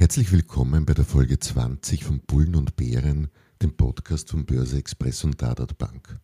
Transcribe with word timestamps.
Herzlich 0.00 0.30
willkommen 0.30 0.86
bei 0.86 0.94
der 0.94 1.04
Folge 1.04 1.40
20 1.40 2.04
von 2.04 2.20
Bullen 2.20 2.54
und 2.54 2.76
Bären, 2.76 3.32
dem 3.60 3.76
Podcast 3.76 4.30
von 4.30 4.46
Börse 4.46 4.78
Express 4.78 5.24
und 5.24 5.42
Dadat 5.42 5.76
Bank. 5.76 6.20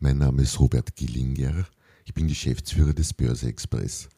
Mein 0.00 0.18
Name 0.18 0.42
ist 0.42 0.58
Robert 0.58 0.96
Gillinger, 0.96 1.66
ich 2.04 2.14
bin 2.14 2.26
Geschäftsführer 2.26 2.94
des 2.94 3.14
Börse 3.14 3.46
Express 3.46 4.08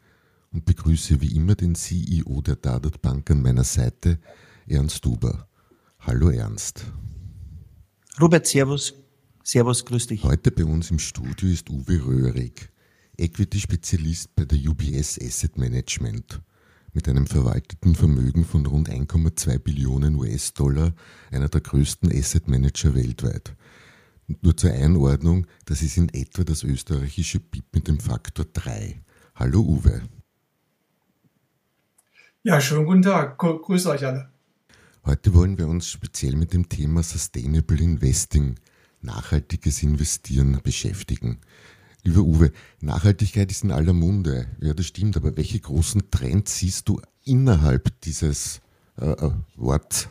und 0.52 0.65
begrüße 0.65 1.20
wie 1.20 1.37
immer 1.37 1.55
den 1.55 1.74
CEO 1.74 2.41
der 2.41 2.56
Dadat 2.56 3.02
Bank 3.02 3.30
an 3.30 3.43
meiner 3.43 3.62
Seite, 3.62 4.20
Ernst 4.66 5.05
Duber. 5.05 5.46
Hallo 5.98 6.30
Ernst. 6.30 6.87
Robert, 8.18 8.46
Servus. 8.46 8.95
Servus, 9.45 9.84
grüß 9.84 10.07
dich. 10.07 10.23
Heute 10.23 10.51
bei 10.51 10.65
uns 10.65 10.91
im 10.91 10.98
Studio 10.98 11.51
ist 11.51 11.68
Uwe 11.68 12.07
Röhrig, 12.07 12.70
Equity-Spezialist 13.18 14.34
bei 14.34 14.46
der 14.46 14.59
UBS 14.59 15.20
Asset 15.20 15.59
Management. 15.59 16.41
Mit 16.98 17.09
einem 17.09 17.29
verwalteten 17.29 17.95
Vermögen 17.95 18.45
von 18.45 18.66
rund 18.66 18.91
1,2 18.91 19.61
Billionen 19.61 20.16
US-Dollar, 20.16 20.93
einer 21.30 21.49
der 21.49 21.60
größten 21.60 22.10
Asset 22.10 22.49
Manager 22.49 22.93
weltweit. 22.93 23.55
nur 24.43 24.57
zur 24.57 24.73
Einordnung, 24.73 25.46
das 25.65 25.80
ist 25.82 25.96
in 25.96 26.09
etwa 26.09 26.43
das 26.43 26.65
österreichische 26.65 27.38
BIP 27.38 27.66
mit 27.73 27.87
dem 27.87 28.01
Faktor 28.01 28.46
3. 28.52 29.01
Hallo 29.37 29.60
Uwe. 29.60 30.02
Ja, 32.43 32.60
schönen 32.60 32.85
guten 32.85 33.02
Tag. 33.02 33.38
Grüße 33.38 33.90
euch 33.90 34.05
alle. 34.05 34.30
Heute 35.05 35.33
wollen 35.35 35.57
wir 35.57 35.68
uns 35.68 35.88
speziell 35.88 36.35
mit 36.35 36.52
dem 36.52 36.68
Thema 36.68 37.05
Sustainable 37.05 37.80
Investing, 37.80 38.57
nachhaltiges 39.02 39.85
Investieren 39.85 40.59
beschäftigen. 40.65 41.38
Lieber 42.04 42.21
Uwe, 42.21 42.52
Nachhaltigkeit 42.80 43.51
ist 43.51 43.65
in 43.65 43.73
aller 43.73 43.93
Munde. 43.93 44.46
Ja, 44.60 44.73
das 44.73 44.87
stimmt, 44.87 45.16
aber 45.16 45.37
welche 45.37 45.60
großen 45.60 46.10
Trends 46.10 46.59
siehst 46.59 46.88
du 46.88 47.01
innerhalb 47.24 48.01
dieses 48.02 48.60
äh, 49.01 49.10
äh 49.10 49.30
Worts? 49.57 50.09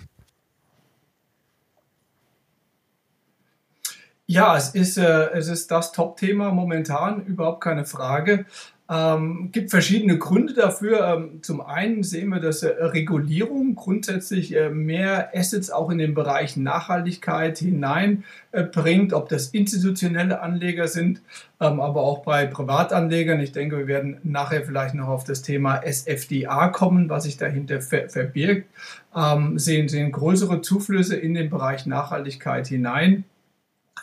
Ja, 4.29 4.57
es 4.57 4.75
ist, 4.75 4.97
äh, 4.97 5.29
es 5.31 5.47
ist 5.47 5.71
das 5.71 5.93
Top-Thema 5.93 6.51
momentan, 6.51 7.25
überhaupt 7.25 7.61
keine 7.63 7.85
Frage. 7.85 8.45
Ähm, 8.89 9.49
gibt 9.51 9.69
verschiedene 9.69 10.17
Gründe 10.17 10.53
dafür. 10.53 11.05
Ähm, 11.05 11.43
zum 11.43 11.59
einen 11.59 12.03
sehen 12.03 12.29
wir, 12.29 12.39
dass 12.39 12.63
äh, 12.63 12.69
Regulierung 12.69 13.75
grundsätzlich 13.75 14.55
äh, 14.55 14.69
mehr 14.69 15.31
Assets 15.35 15.69
auch 15.69 15.89
in 15.89 15.97
den 15.97 16.13
Bereich 16.13 16.55
Nachhaltigkeit 16.55 17.57
hineinbringt, 17.57 19.11
äh, 19.11 19.15
ob 19.15 19.27
das 19.27 19.49
institutionelle 19.49 20.39
Anleger 20.39 20.87
sind, 20.87 21.21
ähm, 21.59 21.81
aber 21.81 22.01
auch 22.01 22.23
bei 22.23 22.45
Privatanlegern. 22.45 23.41
Ich 23.41 23.51
denke, 23.51 23.77
wir 23.77 23.87
werden 23.87 24.19
nachher 24.23 24.63
vielleicht 24.63 24.95
noch 24.95 25.09
auf 25.09 25.25
das 25.25 25.41
Thema 25.41 25.81
SFDA 25.83 26.69
kommen, 26.69 27.09
was 27.09 27.23
sich 27.23 27.35
dahinter 27.35 27.81
ver 27.81 28.07
verbirgt. 28.07 28.69
Ähm, 29.13 29.59
sehen, 29.59 29.89
sehen 29.89 30.13
größere 30.13 30.61
Zuflüsse 30.61 31.17
in 31.17 31.33
den 31.33 31.49
Bereich 31.49 31.87
Nachhaltigkeit 31.87 32.67
hinein. 32.67 33.25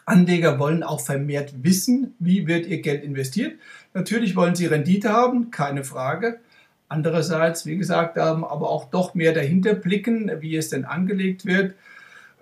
Anleger 0.07 0.59
wollen 0.59 0.83
auch 0.83 1.01
vermehrt 1.01 1.55
wissen, 1.63 2.15
wie 2.19 2.47
wird 2.47 2.67
ihr 2.67 2.83
Geld 2.83 3.03
investiert. 3.03 3.55
Natürlich 3.95 4.35
wollen 4.35 4.57
sie 4.57 4.67
Rendite 4.67 5.11
haben, 5.11 5.51
keine 5.51 5.85
Frage. 5.85 6.41
Andererseits, 6.89 7.65
wie 7.65 7.77
gesagt, 7.77 8.19
aber 8.19 8.69
auch 8.69 8.91
doch 8.91 9.15
mehr 9.15 9.33
dahinter 9.33 9.75
blicken, 9.75 10.31
wie 10.41 10.57
es 10.57 10.69
denn 10.69 10.85
angelegt 10.85 11.47
wird. 11.47 11.75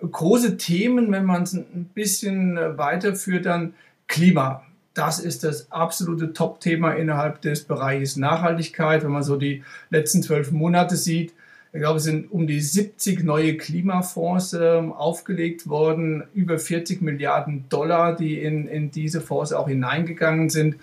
Große 0.01 0.57
Themen, 0.57 1.11
wenn 1.11 1.25
man 1.25 1.43
es 1.43 1.53
ein 1.53 1.89
bisschen 1.93 2.55
weiterführt, 2.55 3.45
dann 3.45 3.73
Klima. 4.07 4.63
Das 4.93 5.19
ist 5.19 5.43
das 5.43 5.71
absolute 5.71 6.33
Top-Thema 6.33 6.91
innerhalb 6.91 7.41
des 7.41 7.63
Bereiches 7.63 8.17
Nachhaltigkeit. 8.17 9.03
Wenn 9.03 9.11
man 9.11 9.23
so 9.23 9.37
die 9.37 9.63
letzten 9.89 10.21
zwölf 10.21 10.51
Monate 10.51 10.97
sieht, 10.97 11.33
ich 11.71 11.79
glaube, 11.79 11.97
es 11.97 12.03
sind 12.03 12.31
um 12.31 12.45
die 12.45 12.61
70 12.61 13.23
neue 13.23 13.57
Klimafonds 13.57 14.53
äh, 14.53 14.81
aufgelegt 14.95 15.67
worden, 15.67 16.23
über 16.35 16.59
40 16.59 17.01
Milliarden 17.01 17.65
Dollar, 17.69 18.15
die 18.15 18.39
in, 18.39 18.67
in 18.67 18.91
diese 18.91 19.21
Fonds 19.21 19.53
auch 19.53 19.67
hineingegangen 19.67 20.51
sind. 20.51 20.75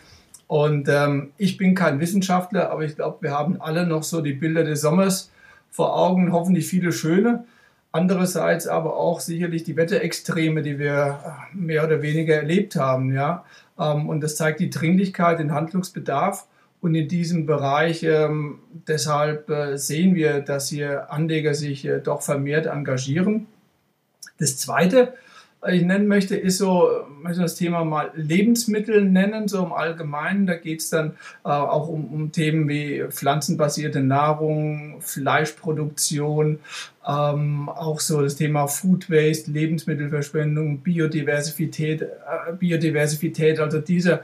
Und 0.50 0.88
ähm, 0.88 1.30
ich 1.38 1.58
bin 1.58 1.76
kein 1.76 2.00
Wissenschaftler, 2.00 2.72
aber 2.72 2.82
ich 2.82 2.96
glaube, 2.96 3.18
wir 3.20 3.30
haben 3.30 3.60
alle 3.60 3.86
noch 3.86 4.02
so 4.02 4.20
die 4.20 4.32
Bilder 4.32 4.64
des 4.64 4.80
Sommers 4.80 5.30
vor 5.70 5.96
Augen, 5.96 6.32
hoffentlich 6.32 6.66
viele 6.66 6.90
schöne. 6.90 7.44
Andererseits 7.92 8.66
aber 8.66 8.96
auch 8.96 9.20
sicherlich 9.20 9.62
die 9.62 9.76
Wetterextreme, 9.76 10.62
die 10.62 10.80
wir 10.80 11.20
äh, 11.24 11.56
mehr 11.56 11.84
oder 11.84 12.02
weniger 12.02 12.34
erlebt 12.34 12.74
haben. 12.74 13.14
Ja? 13.14 13.44
Ähm, 13.78 14.08
und 14.08 14.22
das 14.22 14.34
zeigt 14.34 14.58
die 14.58 14.70
Dringlichkeit, 14.70 15.38
den 15.38 15.52
Handlungsbedarf. 15.52 16.48
Und 16.80 16.96
in 16.96 17.06
diesem 17.06 17.46
Bereich, 17.46 18.02
ähm, 18.02 18.58
deshalb 18.88 19.48
äh, 19.50 19.78
sehen 19.78 20.16
wir, 20.16 20.40
dass 20.40 20.68
hier 20.68 21.12
Anleger 21.12 21.54
sich 21.54 21.84
äh, 21.84 22.00
doch 22.00 22.22
vermehrt 22.22 22.66
engagieren. 22.66 23.46
Das 24.40 24.56
Zweite, 24.56 25.14
ich 25.68 25.82
nennen 25.82 26.06
möchte, 26.06 26.36
ist 26.36 26.58
so, 26.58 26.88
möchte 27.22 27.42
das 27.42 27.54
Thema 27.54 27.84
mal 27.84 28.10
Lebensmittel 28.14 29.04
nennen, 29.04 29.46
so 29.46 29.62
im 29.62 29.72
Allgemeinen. 29.72 30.46
Da 30.46 30.54
geht 30.54 30.80
es 30.80 30.90
dann 30.90 31.12
äh, 31.44 31.48
auch 31.48 31.88
um, 31.88 32.06
um, 32.06 32.32
Themen 32.32 32.68
wie 32.68 33.04
pflanzenbasierte 33.10 34.02
Nahrung, 34.02 35.00
Fleischproduktion, 35.00 36.60
ähm, 37.06 37.68
auch 37.68 38.00
so 38.00 38.22
das 38.22 38.36
Thema 38.36 38.66
Food 38.66 39.10
Waste, 39.10 39.50
Lebensmittelverschwendung, 39.50 40.80
Biodiversität, 40.80 42.02
äh, 42.02 42.52
Biodiversität, 42.58 43.58
also 43.58 43.80
diese 43.80 44.20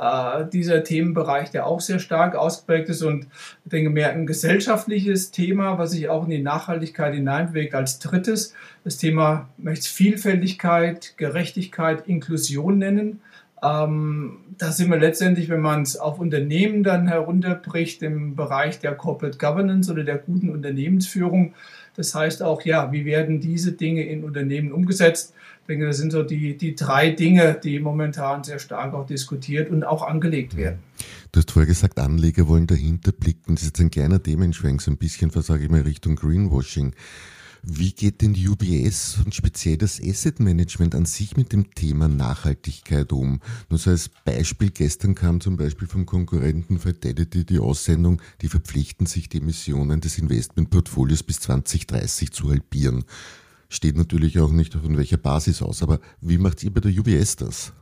äh, 0.00 0.46
dieser 0.50 0.82
Themenbereich, 0.82 1.50
der 1.50 1.66
auch 1.66 1.80
sehr 1.80 1.98
stark 1.98 2.34
ausgeprägt 2.34 2.88
ist 2.88 3.02
und 3.02 3.26
ich 3.64 3.70
denke 3.70 3.90
mehr 3.90 4.12
ein 4.12 4.26
gesellschaftliches 4.26 5.30
Thema, 5.30 5.76
was 5.76 5.90
sich 5.90 6.08
auch 6.08 6.24
in 6.24 6.30
die 6.30 6.42
Nachhaltigkeit 6.42 7.12
hineinbewegt. 7.12 7.74
Als 7.74 7.98
drittes 7.98 8.54
das 8.82 8.96
Thema 8.96 9.50
möchte 9.58 9.90
Vielfältigkeit, 9.90 11.18
Gerechtigkeit, 11.18 12.08
Inklusion 12.08 12.78
nennen. 12.78 13.20
Ähm, 13.62 14.38
da 14.58 14.72
sind 14.72 14.90
wir 14.90 14.98
letztendlich, 14.98 15.48
wenn 15.48 15.60
man 15.60 15.82
es 15.82 15.96
auf 15.96 16.18
Unternehmen 16.18 16.82
dann 16.82 17.08
herunterbricht, 17.08 18.02
im 18.02 18.36
Bereich 18.36 18.78
der 18.78 18.94
Corporate 18.94 19.38
Governance 19.38 19.90
oder 19.90 20.04
der 20.04 20.18
guten 20.18 20.50
Unternehmensführung. 20.50 21.54
Das 21.96 22.14
heißt 22.14 22.42
auch, 22.42 22.62
ja, 22.62 22.92
wie 22.92 23.04
werden 23.04 23.40
diese 23.40 23.72
Dinge 23.72 24.04
in 24.04 24.24
Unternehmen 24.24 24.72
umgesetzt? 24.72 25.34
denke, 25.70 25.86
das 25.86 25.96
sind 25.96 26.10
so 26.10 26.22
die, 26.22 26.56
die 26.56 26.74
drei 26.74 27.10
Dinge, 27.10 27.58
die 27.62 27.78
momentan 27.78 28.44
sehr 28.44 28.58
stark 28.58 28.92
auch 28.92 29.06
diskutiert 29.06 29.70
und 29.70 29.84
auch 29.84 30.02
angelegt 30.02 30.56
werden. 30.56 30.80
Du 31.32 31.38
hast 31.38 31.52
vorher 31.52 31.66
gesagt, 31.66 31.98
Anleger 31.98 32.48
wollen 32.48 32.66
dahinter 32.66 33.12
blicken. 33.12 33.54
Das 33.54 33.62
ist 33.62 33.68
jetzt 33.68 33.80
ein 33.80 33.90
kleiner 33.90 34.22
Themenschwenk, 34.22 34.82
so 34.82 34.90
ein 34.90 34.96
bisschen, 34.96 35.30
sage 35.30 35.64
ich 35.64 35.70
mal, 35.70 35.82
Richtung 35.82 36.16
Greenwashing. 36.16 36.92
Wie 37.62 37.92
geht 37.92 38.22
denn 38.22 38.34
UBS 38.34 39.18
und 39.24 39.34
speziell 39.34 39.76
das 39.76 40.00
Asset 40.02 40.40
Management 40.40 40.94
an 40.94 41.04
sich 41.04 41.36
mit 41.36 41.52
dem 41.52 41.74
Thema 41.74 42.08
Nachhaltigkeit 42.08 43.12
um? 43.12 43.40
Nur 43.68 43.78
so 43.78 43.90
als 43.90 44.08
Beispiel, 44.24 44.70
gestern 44.70 45.14
kam 45.14 45.40
zum 45.40 45.56
Beispiel 45.56 45.86
vom 45.86 46.06
Konkurrenten 46.06 46.78
Fidelity 46.78 47.44
die 47.44 47.58
Aussendung, 47.58 48.22
die 48.40 48.48
verpflichten 48.48 49.06
sich, 49.06 49.28
die 49.28 49.38
Emissionen 49.38 50.00
des 50.00 50.18
Investmentportfolios 50.18 51.22
bis 51.22 51.40
2030 51.40 52.32
zu 52.32 52.50
halbieren 52.50 53.04
steht 53.70 53.96
natürlich 53.96 54.38
auch 54.40 54.50
nicht 54.50 54.74
von 54.74 54.98
welcher 54.98 55.16
Basis 55.16 55.62
aus. 55.62 55.82
Aber 55.82 56.00
wie 56.20 56.36
macht 56.36 56.62
ihr 56.62 56.74
bei 56.74 56.80
der 56.80 56.90
UBS 56.90 57.36
das? 57.36 57.72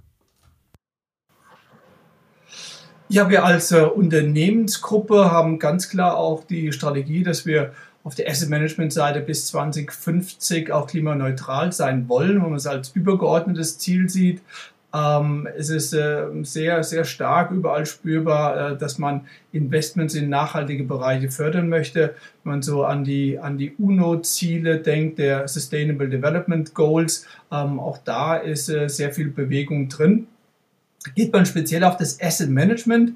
Ja, 3.10 3.30
wir 3.30 3.42
als 3.42 3.72
äh, 3.72 3.80
Unternehmensgruppe 3.80 5.30
haben 5.30 5.58
ganz 5.58 5.88
klar 5.88 6.18
auch 6.18 6.44
die 6.44 6.72
Strategie, 6.72 7.22
dass 7.22 7.46
wir 7.46 7.72
auf 8.08 8.14
der 8.14 8.26
Asset 8.30 8.48
Management 8.48 8.90
Seite 8.90 9.20
bis 9.20 9.48
2050 9.48 10.72
auch 10.72 10.86
klimaneutral 10.86 11.74
sein 11.74 12.08
wollen, 12.08 12.36
wenn 12.36 12.48
man 12.48 12.54
es 12.54 12.66
als 12.66 12.88
übergeordnetes 12.94 13.76
Ziel 13.76 14.08
sieht. 14.08 14.40
Ähm, 14.94 15.46
es 15.58 15.68
ist 15.68 15.92
äh, 15.92 16.24
sehr, 16.40 16.82
sehr 16.84 17.04
stark 17.04 17.50
überall 17.50 17.84
spürbar, 17.84 18.72
äh, 18.72 18.78
dass 18.78 18.96
man 18.96 19.26
Investments 19.52 20.14
in 20.14 20.30
nachhaltige 20.30 20.84
Bereiche 20.84 21.30
fördern 21.30 21.68
möchte. 21.68 22.14
Wenn 22.44 22.52
man 22.52 22.62
so 22.62 22.82
an 22.82 23.04
die, 23.04 23.38
an 23.38 23.58
die 23.58 23.74
UNO-Ziele 23.76 24.78
denkt, 24.78 25.18
der 25.18 25.46
Sustainable 25.46 26.08
Development 26.08 26.72
Goals, 26.72 27.26
ähm, 27.52 27.78
auch 27.78 27.98
da 27.98 28.36
ist 28.36 28.70
äh, 28.70 28.88
sehr 28.88 29.12
viel 29.12 29.28
Bewegung 29.28 29.90
drin. 29.90 30.28
Geht 31.14 31.34
man 31.34 31.44
speziell 31.44 31.84
auf 31.84 31.98
das 31.98 32.18
Asset 32.22 32.48
Management, 32.48 33.12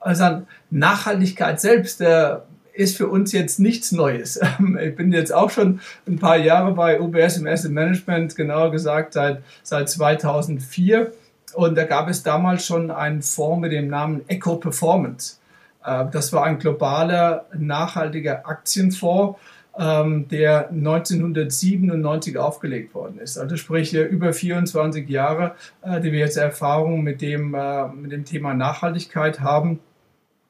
also 0.00 0.46
Nachhaltigkeit 0.70 1.60
selbst, 1.60 2.00
äh, 2.00 2.36
ist 2.80 2.96
für 2.96 3.08
uns 3.08 3.32
jetzt 3.32 3.60
nichts 3.60 3.92
Neues. 3.92 4.40
Ich 4.80 4.96
bin 4.96 5.12
jetzt 5.12 5.32
auch 5.32 5.50
schon 5.50 5.80
ein 6.06 6.18
paar 6.18 6.38
Jahre 6.38 6.72
bei 6.72 7.00
UBS 7.00 7.36
im 7.36 7.46
Asset 7.46 7.72
Management, 7.72 8.34
genauer 8.34 8.70
gesagt 8.70 9.12
seit, 9.12 9.42
seit 9.62 9.88
2004. 9.88 11.12
Und 11.54 11.76
da 11.76 11.84
gab 11.84 12.08
es 12.08 12.22
damals 12.22 12.64
schon 12.64 12.90
einen 12.90 13.22
Fonds 13.22 13.60
mit 13.60 13.72
dem 13.72 13.88
Namen 13.88 14.22
Eco 14.28 14.56
Performance. 14.56 15.36
Äh, 15.84 16.06
das 16.10 16.32
war 16.32 16.44
ein 16.44 16.58
globaler, 16.58 17.46
nachhaltiger 17.56 18.46
Aktienfonds, 18.46 19.38
ähm, 19.78 20.28
der 20.28 20.70
1997 20.70 22.38
aufgelegt 22.38 22.94
worden 22.94 23.18
ist. 23.18 23.38
Also 23.38 23.56
sprich 23.56 23.94
über 23.94 24.32
24 24.32 25.08
Jahre, 25.08 25.54
äh, 25.82 26.00
die 26.00 26.12
wir 26.12 26.20
jetzt 26.20 26.36
Erfahrung 26.36 27.02
mit 27.02 27.20
dem, 27.20 27.54
äh, 27.54 27.88
mit 27.88 28.12
dem 28.12 28.24
Thema 28.24 28.54
Nachhaltigkeit 28.54 29.40
haben. 29.40 29.80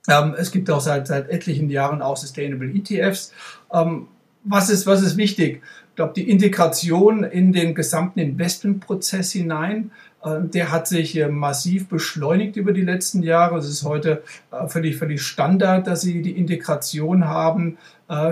Ähm, 0.08 0.34
es 0.38 0.50
gibt 0.50 0.70
auch 0.70 0.80
seit, 0.80 1.06
seit 1.06 1.28
etlichen 1.28 1.68
Jahren 1.70 2.02
auch 2.02 2.16
Sustainable 2.16 2.70
ETFs. 2.70 3.32
Ähm, 3.72 4.08
was 4.44 4.70
ist, 4.70 4.86
was 4.86 5.02
ist 5.02 5.16
wichtig? 5.16 5.62
Ich 5.90 5.96
glaube, 5.96 6.14
die 6.14 6.30
Integration 6.30 7.24
in 7.24 7.52
den 7.52 7.74
gesamten 7.74 8.20
Investmentprozess 8.20 9.32
hinein, 9.32 9.90
äh, 10.24 10.40
der 10.40 10.70
hat 10.70 10.88
sich 10.88 11.16
äh, 11.16 11.28
massiv 11.28 11.88
beschleunigt 11.88 12.56
über 12.56 12.72
die 12.72 12.82
letzten 12.82 13.22
Jahre. 13.22 13.58
Es 13.58 13.68
ist 13.68 13.84
heute 13.84 14.22
äh, 14.50 14.66
völlig, 14.68 14.96
völlig 14.96 15.22
Standard, 15.22 15.86
dass 15.86 16.02
Sie 16.02 16.22
die 16.22 16.32
Integration 16.32 17.26
haben. 17.26 17.78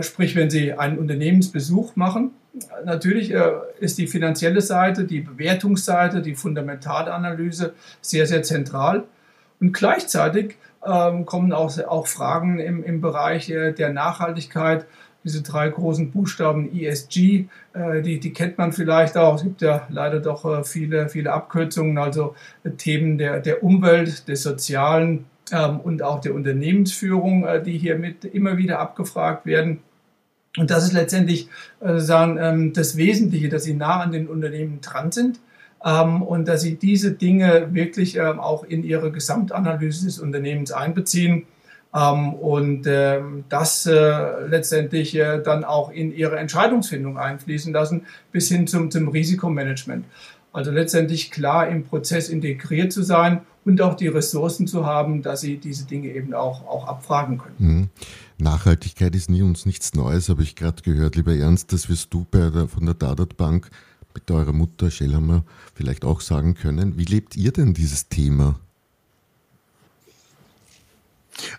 Sprich, 0.00 0.34
wenn 0.34 0.50
Sie 0.50 0.72
einen 0.72 0.98
Unternehmensbesuch 0.98 1.94
machen, 1.94 2.32
natürlich 2.84 3.32
ist 3.78 3.96
die 3.96 4.08
finanzielle 4.08 4.60
Seite, 4.60 5.04
die 5.04 5.20
Bewertungsseite, 5.20 6.20
die 6.20 6.34
Fundamentalanalyse 6.34 7.74
sehr, 8.00 8.26
sehr 8.26 8.42
zentral. 8.42 9.04
Und 9.60 9.72
gleichzeitig 9.72 10.56
ähm, 10.86 11.26
kommen 11.26 11.52
auch, 11.52 11.76
auch 11.86 12.06
Fragen 12.06 12.58
im, 12.58 12.82
im 12.84 13.00
Bereich 13.00 13.46
der 13.46 13.92
Nachhaltigkeit 13.92 14.86
diese 15.24 15.42
drei 15.42 15.68
großen 15.68 16.10
Buchstaben 16.10 16.74
ESG, 16.74 17.46
äh, 17.74 18.02
die, 18.02 18.20
die 18.20 18.32
kennt 18.32 18.58
man 18.58 18.72
vielleicht 18.72 19.16
auch. 19.16 19.36
Es 19.36 19.42
gibt 19.42 19.60
ja 19.62 19.86
leider 19.90 20.20
doch 20.20 20.44
äh, 20.44 20.64
viele, 20.64 21.08
viele 21.08 21.32
Abkürzungen, 21.32 21.98
also 21.98 22.34
äh, 22.64 22.70
Themen 22.70 23.18
der, 23.18 23.40
der 23.40 23.62
Umwelt, 23.62 24.28
des 24.28 24.42
Sozialen 24.42 25.26
ähm, 25.52 25.80
und 25.80 26.02
auch 26.02 26.20
der 26.20 26.34
Unternehmensführung, 26.34 27.44
äh, 27.44 27.62
die 27.62 27.78
hier 27.78 27.96
mit 27.96 28.24
immer 28.24 28.56
wieder 28.56 28.78
abgefragt 28.78 29.44
werden. 29.44 29.80
Und 30.56 30.70
das 30.70 30.84
ist 30.84 30.92
letztendlich 30.92 31.48
äh, 31.80 31.98
sagen, 31.98 32.38
ähm, 32.40 32.72
das 32.72 32.96
Wesentliche, 32.96 33.48
dass 33.48 33.64
sie 33.64 33.74
nah 33.74 34.00
an 34.00 34.12
den 34.12 34.28
Unternehmen 34.28 34.80
dran 34.80 35.12
sind 35.12 35.40
und 35.80 36.48
dass 36.48 36.62
sie 36.62 36.74
diese 36.74 37.12
Dinge 37.12 37.68
wirklich 37.72 38.16
ähm, 38.16 38.40
auch 38.40 38.64
in 38.64 38.82
ihre 38.82 39.12
Gesamtanalyse 39.12 40.06
des 40.06 40.18
Unternehmens 40.18 40.72
einbeziehen 40.72 41.44
ähm, 41.94 42.34
und 42.34 42.86
ähm, 42.86 43.44
das 43.48 43.86
äh, 43.86 44.46
letztendlich 44.46 45.14
äh, 45.14 45.40
dann 45.42 45.64
auch 45.64 45.90
in 45.90 46.12
ihre 46.14 46.36
Entscheidungsfindung 46.38 47.16
einfließen 47.16 47.72
lassen, 47.72 48.02
bis 48.32 48.48
hin 48.48 48.66
zum, 48.66 48.90
zum 48.90 49.08
Risikomanagement. 49.08 50.04
Also 50.52 50.70
letztendlich 50.70 51.30
klar 51.30 51.68
im 51.68 51.84
Prozess 51.84 52.28
integriert 52.28 52.92
zu 52.92 53.02
sein 53.02 53.42
und 53.64 53.80
auch 53.80 53.94
die 53.94 54.08
Ressourcen 54.08 54.66
zu 54.66 54.86
haben, 54.86 55.22
dass 55.22 55.42
sie 55.42 55.58
diese 55.58 55.84
Dinge 55.84 56.08
eben 56.08 56.34
auch, 56.34 56.66
auch 56.66 56.88
abfragen 56.88 57.38
können. 57.38 57.56
Mhm. 57.58 57.88
Nachhaltigkeit 58.38 59.14
ist 59.14 59.30
nie 59.30 59.42
uns 59.42 59.66
nichts 59.66 59.94
Neues, 59.94 60.28
habe 60.28 60.42
ich 60.42 60.56
gerade 60.56 60.82
gehört. 60.82 61.16
Lieber 61.16 61.34
Ernst, 61.34 61.72
das 61.72 61.88
wirst 61.88 62.12
du 62.14 62.26
bei 62.30 62.50
der, 62.50 62.68
von 62.68 62.86
der 62.86 62.94
Dadat 62.94 63.36
Bank 63.36 63.70
mit 64.18 64.30
eurer 64.32 64.52
Mutter 64.52 64.90
Schellhammer 64.90 65.44
vielleicht 65.74 66.04
auch 66.04 66.20
sagen 66.20 66.54
können. 66.54 66.98
Wie 66.98 67.04
lebt 67.04 67.36
ihr 67.36 67.52
denn 67.52 67.72
dieses 67.72 68.08
Thema? 68.08 68.58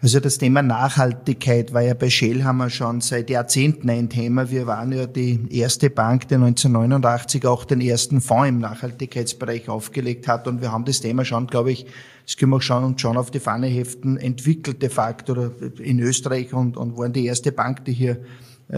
Also 0.01 0.19
das 0.19 0.37
Thema 0.37 0.61
Nachhaltigkeit 0.61 1.73
war 1.73 1.81
ja 1.81 1.93
bei 1.93 2.09
Shellhammer 2.09 2.69
schon 2.69 2.99
seit 2.99 3.29
Jahrzehnten 3.29 3.89
ein 3.89 4.09
Thema. 4.09 4.51
Wir 4.51 4.67
waren 4.67 4.91
ja 4.91 5.05
die 5.05 5.39
erste 5.49 5.89
Bank, 5.89 6.27
die 6.27 6.35
1989 6.35 7.45
auch 7.47 7.63
den 7.63 7.79
ersten 7.79 8.19
Fonds 8.19 8.49
im 8.49 8.59
Nachhaltigkeitsbereich 8.59 9.69
aufgelegt 9.69 10.27
hat. 10.27 10.49
Und 10.49 10.59
wir 10.59 10.73
haben 10.73 10.83
das 10.83 10.99
Thema 10.99 11.23
schon, 11.23 11.47
glaube 11.47 11.71
ich, 11.71 11.85
das 12.25 12.35
können 12.35 12.51
wir 12.51 12.57
auch 12.57 12.61
schon, 12.61 12.97
schon 12.97 13.15
auf 13.15 13.31
die 13.31 13.39
Fahne 13.39 13.67
heften, 13.67 14.17
entwickelt 14.17 14.81
de 14.81 14.89
facto 14.89 15.49
in 15.79 15.99
Österreich 15.99 16.53
und, 16.53 16.75
und 16.75 16.97
waren 16.97 17.13
die 17.13 17.25
erste 17.25 17.53
Bank, 17.53 17.85
die 17.85 17.93
hier 17.93 18.17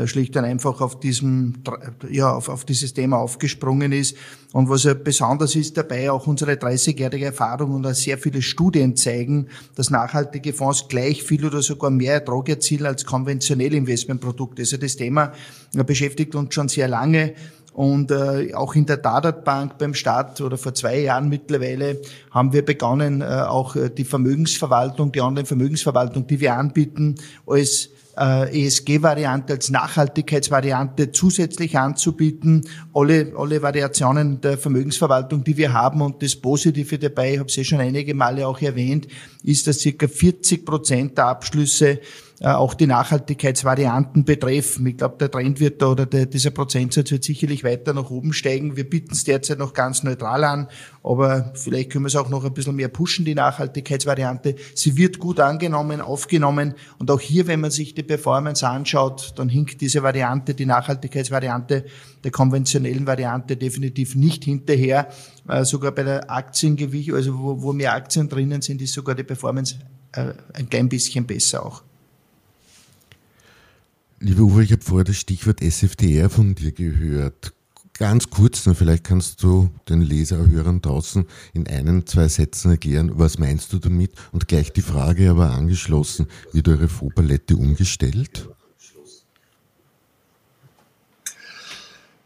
schlicht 0.05 0.37
und 0.37 0.45
einfach 0.45 0.79
auf 0.79 0.99
diesem, 0.99 1.55
ja, 2.09 2.33
auf, 2.33 2.47
auf 2.47 2.63
dieses 2.63 2.93
Thema 2.93 3.17
aufgesprungen 3.17 3.91
ist. 3.91 4.15
Und 4.53 4.69
was 4.69 4.83
ja 4.83 4.93
besonders 4.93 5.55
ist 5.55 5.75
dabei, 5.77 6.11
auch 6.11 6.27
unsere 6.27 6.53
30-jährige 6.53 7.25
Erfahrung 7.25 7.73
und 7.75 7.85
auch 7.85 7.93
sehr 7.93 8.17
viele 8.17 8.41
Studien 8.41 8.95
zeigen, 8.95 9.47
dass 9.75 9.89
nachhaltige 9.89 10.53
Fonds 10.53 10.87
gleich 10.87 11.23
viel 11.23 11.45
oder 11.45 11.61
sogar 11.61 11.89
mehr 11.89 12.15
Ertrag 12.15 12.47
erzielen 12.49 12.85
als 12.85 13.05
konventionelle 13.05 13.75
Investmentprodukte. 13.75 14.61
Also 14.61 14.77
das 14.77 14.95
Thema 14.95 15.33
beschäftigt 15.73 16.35
uns 16.35 16.53
schon 16.53 16.69
sehr 16.69 16.87
lange. 16.87 17.33
Und 17.73 18.11
äh, 18.11 18.53
auch 18.53 18.75
in 18.75 18.85
der 18.85 18.97
Dadat 18.97 19.45
Bank 19.45 19.77
beim 19.77 19.93
Start 19.93 20.41
oder 20.41 20.57
vor 20.57 20.73
zwei 20.73 20.99
Jahren 20.99 21.29
mittlerweile 21.29 22.01
haben 22.29 22.51
wir 22.51 22.65
begonnen, 22.65 23.21
äh, 23.21 23.25
auch 23.25 23.77
äh, 23.77 23.89
die 23.89 24.03
Vermögensverwaltung, 24.03 25.13
die 25.13 25.21
Online-Vermögensverwaltung, 25.21 26.27
die 26.27 26.41
wir 26.41 26.55
anbieten, 26.55 27.15
als 27.47 27.89
äh, 28.17 28.65
ESG-Variante 28.65 29.53
als 29.53 29.69
Nachhaltigkeitsvariante 29.69 31.11
zusätzlich 31.11 31.77
anzubieten. 31.77 32.67
Alle, 32.93 33.33
alle 33.37 33.61
Variationen 33.61 34.41
der 34.41 34.57
Vermögensverwaltung, 34.57 35.43
die 35.43 35.57
wir 35.57 35.73
haben 35.73 36.01
und 36.01 36.21
das 36.21 36.35
Positive 36.35 36.99
dabei, 36.99 37.33
ich 37.33 37.39
habe 37.39 37.49
es 37.49 37.55
ja 37.55 37.63
schon 37.63 37.79
einige 37.79 38.13
Male 38.13 38.47
auch 38.47 38.61
erwähnt, 38.61 39.07
ist, 39.43 39.67
dass 39.67 39.79
circa 39.79 40.07
40 40.07 40.65
Prozent 40.65 41.17
der 41.17 41.27
Abschlüsse 41.27 41.99
auch 42.49 42.73
die 42.73 42.87
Nachhaltigkeitsvarianten 42.87 44.25
betreffen. 44.25 44.87
Ich 44.87 44.97
glaube, 44.97 45.17
der 45.19 45.29
Trend 45.29 45.59
wird 45.59 45.81
da 45.81 45.91
oder 45.91 46.07
der, 46.07 46.25
dieser 46.25 46.49
Prozentsatz 46.49 47.11
wird 47.11 47.23
sicherlich 47.23 47.63
weiter 47.63 47.93
nach 47.93 48.09
oben 48.09 48.33
steigen. 48.33 48.75
Wir 48.75 48.89
bieten 48.89 49.13
es 49.13 49.23
derzeit 49.23 49.59
noch 49.59 49.73
ganz 49.73 50.01
neutral 50.01 50.43
an, 50.43 50.67
aber 51.03 51.51
vielleicht 51.53 51.91
können 51.91 52.05
wir 52.05 52.07
es 52.07 52.15
auch 52.15 52.29
noch 52.29 52.43
ein 52.43 52.53
bisschen 52.53 52.75
mehr 52.75 52.87
pushen, 52.87 53.25
die 53.25 53.35
Nachhaltigkeitsvariante. 53.35 54.55
Sie 54.73 54.97
wird 54.97 55.19
gut 55.19 55.39
angenommen, 55.39 56.01
aufgenommen 56.01 56.73
und 56.97 57.11
auch 57.11 57.19
hier, 57.19 57.45
wenn 57.45 57.59
man 57.59 57.69
sich 57.69 57.93
die 57.93 58.03
Performance 58.03 58.67
anschaut, 58.67 59.33
dann 59.35 59.47
hinkt 59.47 59.79
diese 59.79 60.01
Variante, 60.01 60.55
die 60.55 60.65
Nachhaltigkeitsvariante 60.65 61.85
der 62.23 62.31
konventionellen 62.31 63.05
Variante 63.05 63.55
definitiv 63.55 64.15
nicht 64.15 64.45
hinterher. 64.45 65.09
Äh, 65.47 65.63
sogar 65.63 65.91
bei 65.91 66.03
der 66.03 66.31
Aktiengewicht, 66.31 67.13
also 67.13 67.37
wo, 67.37 67.61
wo 67.61 67.73
mehr 67.73 67.93
Aktien 67.93 68.29
drinnen 68.29 68.63
sind, 68.63 68.81
ist 68.81 68.93
sogar 68.93 69.13
die 69.13 69.23
Performance 69.23 69.75
äh, 70.13 70.33
ein 70.53 70.67
klein 70.69 70.89
bisschen 70.89 71.25
besser 71.27 71.65
auch. 71.65 71.83
Lieber 74.23 74.43
Uwe, 74.43 74.63
ich 74.63 74.71
habe 74.71 74.83
vorher 74.83 75.03
das 75.03 75.17
Stichwort 75.17 75.63
SFDR 75.63 76.29
von 76.29 76.53
dir 76.53 76.71
gehört. 76.71 77.53
Ganz 77.97 78.29
kurz, 78.29 78.63
dann 78.63 78.75
vielleicht 78.75 79.03
kannst 79.03 79.41
du 79.41 79.71
den 79.89 80.01
Leser, 80.01 80.37
Hörern 80.47 80.79
draußen 80.79 81.25
in 81.53 81.67
einen, 81.67 82.05
zwei 82.05 82.27
Sätzen 82.27 82.69
erklären, 82.69 83.13
was 83.15 83.39
meinst 83.39 83.73
du 83.73 83.79
damit? 83.79 84.11
Und 84.31 84.47
gleich 84.47 84.73
die 84.73 84.83
Frage 84.83 85.31
aber 85.31 85.49
angeschlossen, 85.49 86.27
wird 86.53 86.67
eure 86.67 86.87
Fondpalette 86.87 87.55
umgestellt? 87.55 88.47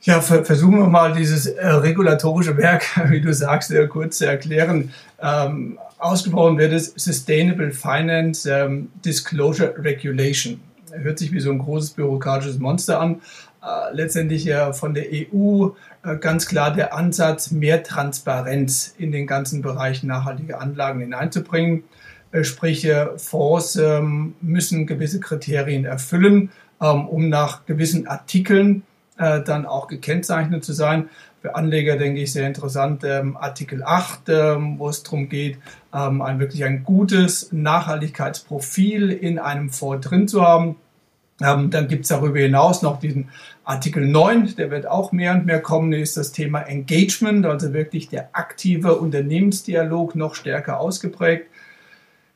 Ja, 0.02 0.20
versuchen 0.20 0.78
wir 0.78 0.88
mal 0.88 1.14
dieses 1.14 1.46
äh, 1.46 1.66
regulatorische 1.66 2.58
Werk, 2.58 2.84
wie 3.10 3.22
du 3.22 3.34
sagst, 3.34 3.74
kurz 3.88 4.18
zu 4.18 4.28
erklären. 4.28 4.92
Ähm, 5.22 5.80
ausgebrochen 5.98 6.58
wird 6.58 6.74
es 6.74 6.92
Sustainable 6.98 7.72
Finance 7.72 8.52
ähm, 8.52 8.90
Disclosure 9.06 9.76
Regulation 9.78 10.60
hört 11.02 11.20
sich 11.20 11.32
wie 11.32 11.40
so 11.40 11.52
ein 11.52 11.60
großes 11.60 11.92
bürokratisches 11.92 12.60
Monster 12.60 13.00
an. 13.00 13.22
Äh, 13.66 13.94
letztendlich 13.94 14.44
ja 14.44 14.74
von 14.74 14.94
der 14.94 15.06
EU 15.12 15.70
äh, 16.04 16.18
ganz 16.18 16.46
klar 16.46 16.72
der 16.72 16.94
Ansatz, 16.94 17.52
mehr 17.52 17.82
Transparenz 17.82 18.94
in 18.98 19.12
den 19.12 19.26
ganzen 19.26 19.62
Bereich 19.62 20.04
nachhaltige 20.04 20.60
Anlagen 20.60 21.00
hineinzubringen. 21.00 21.84
Äh, 22.32 22.44
sprich, 22.44 22.88
Fonds 23.18 23.76
ähm, 23.76 24.36
müssen 24.42 24.86
gewisse 24.86 25.20
Kriterien 25.20 25.86
erfüllen, 25.86 26.52
ähm, 26.82 27.08
um 27.08 27.30
nach 27.30 27.66
gewissen 27.66 28.08
Artikeln 28.08 28.84
dann 29.18 29.66
auch 29.66 29.88
gekennzeichnet 29.88 30.66
zu 30.66 30.74
sein. 30.74 31.08
Für 31.46 31.54
Anleger 31.56 31.96
denke 31.96 32.20
ich 32.22 32.34
sehr 32.34 32.48
interessant, 32.48 33.04
ähm, 33.06 33.38
Artikel 33.38 33.84
8, 33.84 34.30
ähm, 34.30 34.80
wo 34.80 34.90
es 34.90 35.04
darum 35.04 35.30
geht, 35.30 35.60
ähm, 35.94 36.24
ein 36.24 36.40
wirklich 36.40 36.66
ein 36.66 36.84
gutes 36.84 37.52
Nachhaltigkeitsprofil 37.54 39.12
in 39.12 39.38
einem 39.38 39.70
Fonds 39.70 40.06
drin 40.06 40.28
zu 40.28 40.42
haben. 40.42 40.76
Ähm, 41.42 41.70
dann 41.70 41.88
gibt 41.88 42.04
es 42.04 42.10
darüber 42.10 42.40
hinaus 42.40 42.82
noch 42.82 43.00
diesen 43.00 43.30
Artikel 43.66 44.06
9, 44.06 44.56
der 44.56 44.72
wird 44.72 44.88
auch 44.88 45.12
mehr 45.12 45.34
und 45.34 45.46
mehr 45.46 45.62
kommen, 45.62 45.92
ist 45.92 46.18
das 46.18 46.32
Thema 46.32 46.62
Engagement, 46.62 47.46
also 47.46 47.74
wirklich 47.74 48.08
der 48.10 48.30
aktive 48.34 48.96
Unternehmensdialog 48.96 50.16
noch 50.16 50.36
stärker 50.36 50.80
ausgeprägt. 50.80 51.48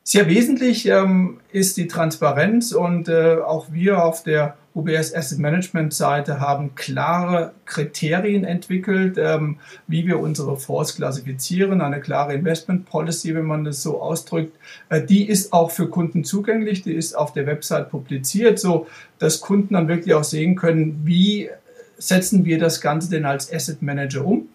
Sehr 0.03 0.27
wesentlich 0.27 0.87
ähm, 0.87 1.39
ist 1.51 1.77
die 1.77 1.87
Transparenz 1.87 2.71
und 2.71 3.09
äh, 3.09 3.37
auch 3.45 3.67
wir 3.71 4.03
auf 4.03 4.23
der 4.23 4.57
UBS 4.75 5.13
Asset 5.13 5.39
Management 5.39 5.93
Seite 5.93 6.39
haben 6.39 6.75
klare 6.75 7.53
Kriterien 7.65 8.43
entwickelt, 8.43 9.17
ähm, 9.17 9.57
wie 9.87 10.05
wir 10.05 10.19
unsere 10.19 10.57
Fonds 10.57 10.95
klassifizieren, 10.95 11.81
eine 11.81 11.99
klare 11.99 12.33
Investment 12.33 12.85
Policy, 12.85 13.33
wenn 13.33 13.45
man 13.45 13.63
das 13.63 13.81
so 13.81 14.01
ausdrückt. 14.01 14.55
Äh, 14.89 15.01
die 15.01 15.27
ist 15.27 15.53
auch 15.53 15.71
für 15.71 15.89
Kunden 15.89 16.23
zugänglich, 16.23 16.83
die 16.83 16.93
ist 16.93 17.15
auf 17.15 17.33
der 17.33 17.47
Website 17.47 17.89
publiziert, 17.89 18.59
so 18.59 18.87
dass 19.17 19.41
Kunden 19.41 19.73
dann 19.73 19.87
wirklich 19.87 20.13
auch 20.13 20.23
sehen 20.23 20.55
können, 20.55 21.01
wie 21.03 21.49
setzen 21.97 22.45
wir 22.45 22.59
das 22.59 22.79
Ganze 22.79 23.09
denn 23.09 23.25
als 23.25 23.51
Asset 23.51 23.81
Manager 23.81 24.25
um. 24.25 24.49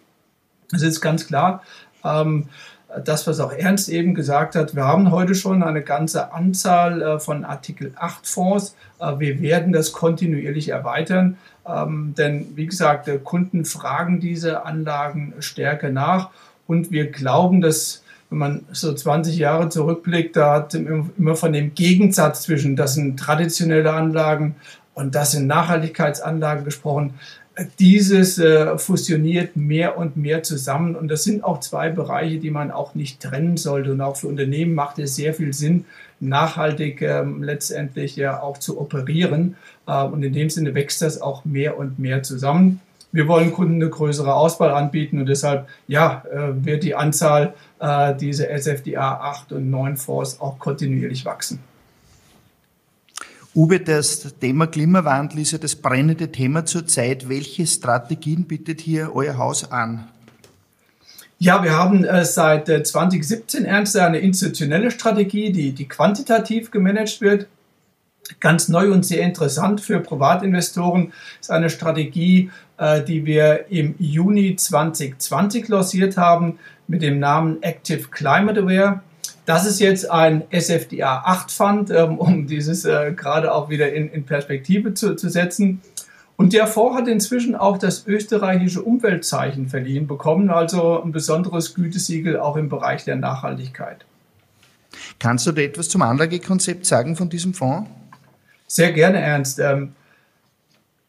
Das 0.71 0.83
ist 0.83 1.00
ganz 1.00 1.26
klar. 1.26 1.62
Ähm, 2.04 2.49
das, 3.03 3.27
was 3.27 3.41
auch 3.41 3.53
Ernst 3.53 3.89
eben 3.89 4.15
gesagt 4.15 4.55
hat, 4.55 4.75
wir 4.75 4.85
haben 4.85 5.11
heute 5.11 5.35
schon 5.35 5.63
eine 5.63 5.83
ganze 5.83 6.33
Anzahl 6.33 7.03
äh, 7.03 7.19
von 7.19 7.45
Artikel 7.45 7.93
8 7.97 8.27
Fonds. 8.27 8.77
Äh, 9.01 9.19
wir 9.19 9.41
werden 9.41 9.73
das 9.73 9.93
kontinuierlich 9.93 10.69
erweitern, 10.69 11.39
ähm, 11.67 12.15
denn 12.17 12.49
wie 12.57 12.67
gesagt, 12.67 13.11
Kunden 13.25 13.65
fragen 13.65 14.21
diese 14.21 14.65
Anlagen 14.65 15.35
stärker 15.39 15.91
nach 15.91 16.31
und 16.67 16.91
wir 16.91 17.11
glauben, 17.11 17.61
dass 17.61 18.03
wenn 18.31 18.39
man 18.39 18.65
so 18.73 18.93
20 18.93 19.37
Jahre 19.37 19.69
zurückblickt, 19.69 20.35
da 20.37 20.55
hat 20.55 20.75
immer 20.75 21.37
von 21.37 21.53
dem 21.53 21.75
Gegensatz 21.75 22.43
zwischen, 22.43 22.75
das 22.75 22.95
sind 22.95 23.19
traditionelle 23.19 23.93
Anlagen 23.93 24.57
und 24.95 25.15
das 25.15 25.33
sind 25.33 25.47
Nachhaltigkeitsanlagen 25.47 26.65
gesprochen 26.65 27.15
dieses 27.79 28.39
äh, 28.39 28.77
fusioniert 28.79 29.57
mehr 29.57 29.97
und 29.97 30.17
mehr 30.17 30.43
zusammen. 30.43 30.97
Und 30.97 31.09
das 31.09 31.25
sind 31.25 31.45
auch 31.45 31.61
zwei 31.61 31.89
Bereiche, 31.89 32.39
die 32.39 32.51
man 32.51 32.71
auch 32.71 32.95
nicht 32.95 33.21
trennen 33.21 33.57
sollte. 33.57 33.93
Und 33.93 34.01
auch 34.01 34.17
für 34.17 34.29
Unternehmen 34.29 34.75
macht 34.75 34.99
es 34.99 35.17
sehr 35.17 35.35
viel 35.35 35.53
Sinn, 35.53 35.85
nachhaltig 36.21 37.03
ähm, 37.03 37.43
letztendlich 37.43 38.17
ja 38.17 38.41
auch 38.41 38.59
zu 38.59 38.81
operieren. 38.81 39.57
Äh, 39.87 40.03
und 40.03 40.23
in 40.23 40.33
dem 40.33 40.51
Sinne 40.51 40.75
wächst 40.75 41.03
das 41.03 41.21
auch 41.21 41.45
mehr 41.45 41.79
und 41.79 41.99
mehr 41.99 42.23
zusammen. 42.23 42.81
Wir 43.13 43.29
wollen 43.29 43.53
Kunden 43.53 43.75
eine 43.75 43.89
größere 43.89 44.35
Auswahl 44.35 44.71
anbieten 44.71 45.21
und 45.21 45.27
deshalb 45.27 45.69
ja, 45.87 46.25
äh, 46.33 46.65
wird 46.65 46.83
die 46.83 46.97
Anzahl 46.97 47.55
äh, 47.79 48.13
dieser 48.17 48.49
SFDA 48.51 49.21
8 49.21 49.53
und 49.53 49.71
9 49.71 49.97
Fonds 49.97 50.41
auch 50.41 50.59
kontinuierlich 50.59 51.25
wachsen. 51.25 51.61
Uwe, 53.57 53.79
das 53.79 54.35
Thema 54.41 54.67
Klimawandel 54.67 55.39
ist 55.39 55.53
ja 55.53 55.59
das 55.59 55.77
brennende 55.77 56.33
Thema 56.33 56.65
zurzeit. 56.65 57.29
Welche 57.29 57.65
Strategien 57.69 58.47
bietet 58.47 58.81
hier 58.81 59.15
euer 59.15 59.39
Haus 59.39 59.71
an? 59.71 60.09
Ja, 61.39 61.63
wir 61.63 61.79
haben 61.79 62.05
äh, 62.05 62.25
seit 62.25 62.69
äh, 62.69 62.83
2017 62.83 63.65
ernst 63.65 63.97
eine 63.97 64.19
institutionelle 64.19 64.91
Strategie, 64.91 65.53
die, 65.53 65.71
die 65.71 65.87
quantitativ 65.87 66.73
gemanagt 66.73 67.21
wird. 67.21 67.47
Ganz 68.41 68.69
neu 68.69 68.91
und 68.91 69.07
sehr 69.07 69.21
interessant 69.21 69.81
für 69.81 70.01
Privatinvestoren 70.01 71.13
ist 71.41 71.53
eine 71.53 71.71
Strategie, 71.71 72.51
äh, 72.79 73.05
die 73.05 73.25
wir 73.25 73.67
im 73.71 73.95
Juni 74.01 74.57
2020 74.57 75.69
lanciert 75.69 76.17
haben 76.17 76.59
mit 76.89 77.03
dem 77.03 77.21
Namen 77.21 77.63
Active 77.63 78.09
Climate 78.11 78.63
Aware. 78.63 79.01
Das 79.47 79.67
ist 79.67 79.79
jetzt 79.79 80.11
ein 80.11 80.45
SFDA 80.51 81.23
8 81.27 81.51
Fund, 81.51 81.91
ähm, 81.91 82.19
um 82.19 82.47
dieses 82.47 82.85
äh, 82.85 83.13
gerade 83.13 83.55
auch 83.55 83.69
wieder 83.69 83.93
in, 83.93 84.09
in 84.11 84.25
Perspektive 84.25 84.95
zu, 84.95 85.17
zu 85.17 85.29
setzen. 85.29 85.83
Und 86.37 86.53
der 86.53 86.67
Fonds 86.67 86.99
hat 86.99 87.09
inzwischen 87.09 87.55
auch 87.55 87.79
das 87.79 88.07
österreichische 88.07 88.83
Umweltzeichen 88.83 89.69
verliehen 89.69 90.07
bekommen, 90.07 90.51
also 90.51 91.01
ein 91.01 91.13
besonderes 91.13 91.75
Gütesiegel 91.75 92.41
auch 92.41 92.57
im 92.57 92.69
Bereich 92.69 93.05
der 93.05 93.17
Nachhaltigkeit. 93.17 94.05
Kannst 95.19 95.47
du 95.47 95.53
dir 95.53 95.65
etwas 95.65 95.89
zum 95.89 96.03
Anlagekonzept 96.03 96.87
sagen 96.87 97.15
von 97.15 97.29
diesem 97.29 97.55
Fonds? 97.55 97.89
Sehr 98.67 98.93
gerne, 98.93 99.21
Ernst. 99.21 99.61
Ähm, 99.61 99.93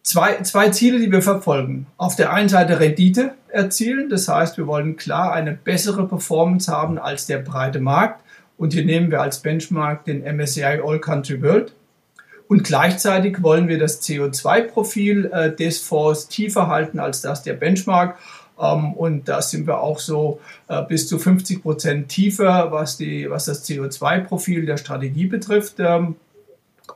zwei, 0.04 0.42
zwei 0.44 0.70
Ziele, 0.70 1.00
die 1.00 1.12
wir 1.12 1.22
verfolgen. 1.22 1.88
Auf 1.98 2.16
der 2.16 2.32
einen 2.32 2.50
Seite 2.50 2.80
Rendite 2.80 3.34
erzielen, 3.48 4.10
das 4.10 4.28
heißt, 4.28 4.58
wir 4.58 4.68
wollen 4.68 4.98
klar 4.98 5.34
eine 5.34 5.54
bessere 5.54 6.08
Performance 6.08 6.72
haben 6.72 7.00
als 7.00 7.26
der 7.26 7.40
breite 7.40 7.80
Markt. 7.80 8.22
Und 8.58 8.74
hier 8.74 8.86
nehmen 8.86 9.12
wir 9.12 9.22
als 9.22 9.42
Benchmark 9.42 10.06
den 10.06 10.24
MSCI 10.24 10.82
All 10.84 11.00
Country 11.00 11.42
World. 11.42 11.74
Und 12.48 12.64
gleichzeitig 12.64 13.42
wollen 13.42 13.68
wir 13.68 13.80
das 13.80 14.02
CO2-Profil 14.04 15.32
äh, 15.34 15.56
des 15.56 15.82
Fonds 15.82 16.28
tiefer 16.28 16.68
halten 16.68 17.00
als 17.00 17.22
das 17.22 17.44
der 17.44 17.54
Benchmark. 17.54 18.18
Ähm, 18.60 18.94
und 18.94 19.28
da 19.28 19.42
sind 19.42 19.68
wir 19.68 19.80
auch 19.82 20.00
so 20.00 20.40
äh, 20.68 20.84
bis 20.84 21.08
zu 21.08 21.18
50 21.18 21.62
Prozent 21.62 22.10
tiefer, 22.10 22.72
was, 22.72 22.98
die, 22.98 23.30
was 23.30 23.46
das 23.46 23.68
CO2-Profil 23.68 24.66
der 24.66 24.78
Strategie 24.78 25.26
betrifft. 25.26 25.76
Ähm, 25.80 26.16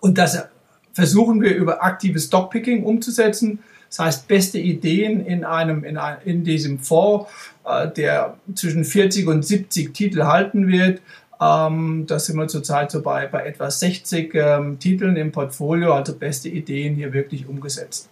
und 0.02 0.18
das 0.18 0.46
versuchen 0.94 1.42
wir 1.42 1.56
über 1.56 1.84
aktives 1.84 2.26
Stockpicking 2.26 2.84
umzusetzen. 2.84 3.60
Das 3.90 4.00
heißt, 4.00 4.28
beste 4.28 4.60
Ideen 4.60 5.26
in, 5.26 5.44
einem, 5.44 5.84
in, 5.84 5.98
ein, 5.98 6.18
in 6.24 6.44
diesem 6.44 6.78
Fonds, 6.78 7.28
äh, 7.66 7.88
der 7.90 8.38
zwischen 8.54 8.86
40 8.86 9.28
und 9.28 9.44
70 9.44 9.94
Titel 9.94 10.24
halten 10.26 10.68
wird, 10.68 11.02
ähm, 11.42 12.06
da 12.06 12.20
sind 12.20 12.38
wir 12.38 12.48
zurzeit 12.48 12.92
so 12.92 13.02
bei, 13.02 13.28
bei 13.28 13.46
etwa 13.46 13.72
60 13.72 14.34
ähm, 14.36 14.80
Titeln 14.80 15.16
im 15.16 15.32
Portfolio, 15.32 15.94
also 15.94 16.14
beste 16.16 16.50
Ideen 16.50 16.96
hier 16.96 17.14
wirklich 17.14 17.48
umgesetzt. 17.48 18.10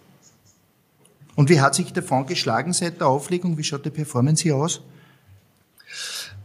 Und 1.36 1.50
wie 1.50 1.60
hat 1.60 1.74
sich 1.74 1.92
der 1.92 2.02
Fonds 2.02 2.28
geschlagen 2.28 2.72
seit 2.72 3.00
der 3.00 3.06
Auflegung? 3.06 3.58
Wie 3.58 3.62
schaut 3.62 3.84
die 3.84 3.90
Performance 3.90 4.42
hier 4.42 4.56
aus? 4.56 4.82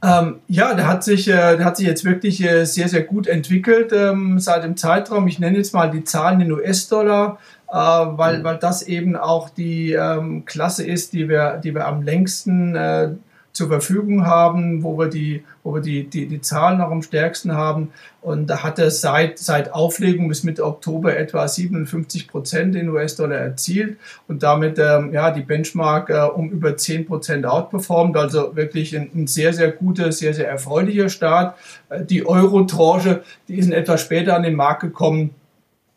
Ähm, 0.04 0.42
ja, 0.50 0.74
der 0.74 0.88
hat 0.88 1.04
sich, 1.06 1.30
äh, 1.30 1.56
der 1.56 1.64
hat 1.64 1.78
sich 1.78 1.88
jetzt 1.88 2.04
wirklich 2.04 2.44
äh, 2.44 2.66
sehr, 2.66 2.90
sehr 2.90 3.04
gut 3.04 3.26
entwickelt 3.28 3.94
ähm, 3.94 4.38
seit 4.38 4.66
dem 4.66 4.76
Zeitraum. 4.76 5.28
Ich 5.28 5.40
nenne 5.40 5.58
jetzt 5.58 5.74
mal 5.74 5.90
die 5.90 6.04
Zahlen 6.04 6.42
in 6.42 6.52
US-Dollar, 6.52 7.40
äh, 7.70 7.74
weil, 7.74 8.44
weil 8.44 8.58
das 8.58 8.84
eben 8.84 9.16
auch 9.16 9.50
die 9.50 9.94
ähm, 9.94 10.44
Klasse 10.44 10.86
ist, 10.86 11.14
die 11.14 11.30
wir, 11.30 11.62
die 11.64 11.74
wir 11.74 11.88
am 11.88 12.02
längsten 12.02 12.76
äh, 12.76 13.12
zur 13.54 13.68
Verfügung 13.68 14.26
haben, 14.26 14.82
wo 14.82 14.98
wir 14.98 15.08
die, 15.08 15.44
wo 15.64 15.76
wir 15.76 15.82
die, 15.82 16.10
die, 16.10 16.26
die 16.26 16.42
Zahlen 16.42 16.80
noch 16.80 16.90
am 16.90 17.04
stärksten 17.04 17.54
haben. 17.54 17.92
Und 18.20 18.48
da 18.48 18.64
hat 18.64 18.80
er 18.80 18.90
seit, 18.90 19.38
seit 19.38 19.72
Auflegung 19.72 20.28
bis 20.28 20.44
Mitte 20.44 20.66
Oktober 20.66 21.16
etwa 21.16 21.48
57 21.48 22.28
Prozent 22.28 22.76
in 22.76 22.90
US-Dollar 22.90 23.38
erzielt 23.38 23.98
und 24.28 24.42
damit 24.42 24.80
ähm, 24.80 25.14
ja, 25.14 25.30
die 25.30 25.44
Benchmark 25.44 26.10
äh, 26.10 26.24
um 26.24 26.50
über 26.50 26.76
10 26.76 27.06
Prozent 27.06 27.46
outperformt. 27.46 28.18
Also 28.18 28.56
wirklich 28.56 28.98
ein, 28.98 29.12
ein, 29.14 29.28
sehr, 29.28 29.54
sehr 29.54 29.72
guter, 29.72 30.12
sehr, 30.12 30.34
sehr 30.34 30.50
erfreulicher 30.50 31.10
Start. 31.10 31.56
Äh, 31.90 32.04
die 32.06 32.26
Euro-Tranche, 32.26 33.22
die 33.48 33.60
ist 33.60 33.70
etwas 33.70 34.02
später 34.02 34.36
an 34.36 34.44
den 34.44 34.56
Markt 34.56 34.82
gekommen, 34.82 35.30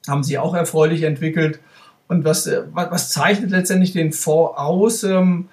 haben 0.07 0.23
sie 0.23 0.39
auch 0.39 0.55
erfreulich 0.55 1.05
entwickelt. 1.05 1.59
Und 2.07 2.25
was, 2.25 2.47
äh, 2.47 2.65
was 2.73 3.09
zeichnet 3.11 3.51
letztendlich 3.51 3.93
den 3.93 4.13
Fonds 4.13 4.59
aus? 4.59 5.05
Ähm, 5.05 5.49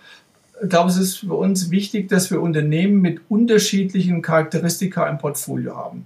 ich 0.61 0.69
glaube, 0.69 0.89
es 0.89 0.97
ist 0.97 1.19
für 1.19 1.33
uns 1.33 1.71
wichtig, 1.71 2.09
dass 2.09 2.31
wir 2.31 2.41
Unternehmen 2.41 3.01
mit 3.01 3.21
unterschiedlichen 3.29 4.21
Charakteristika 4.21 5.07
im 5.07 5.17
Portfolio 5.17 5.75
haben. 5.75 6.05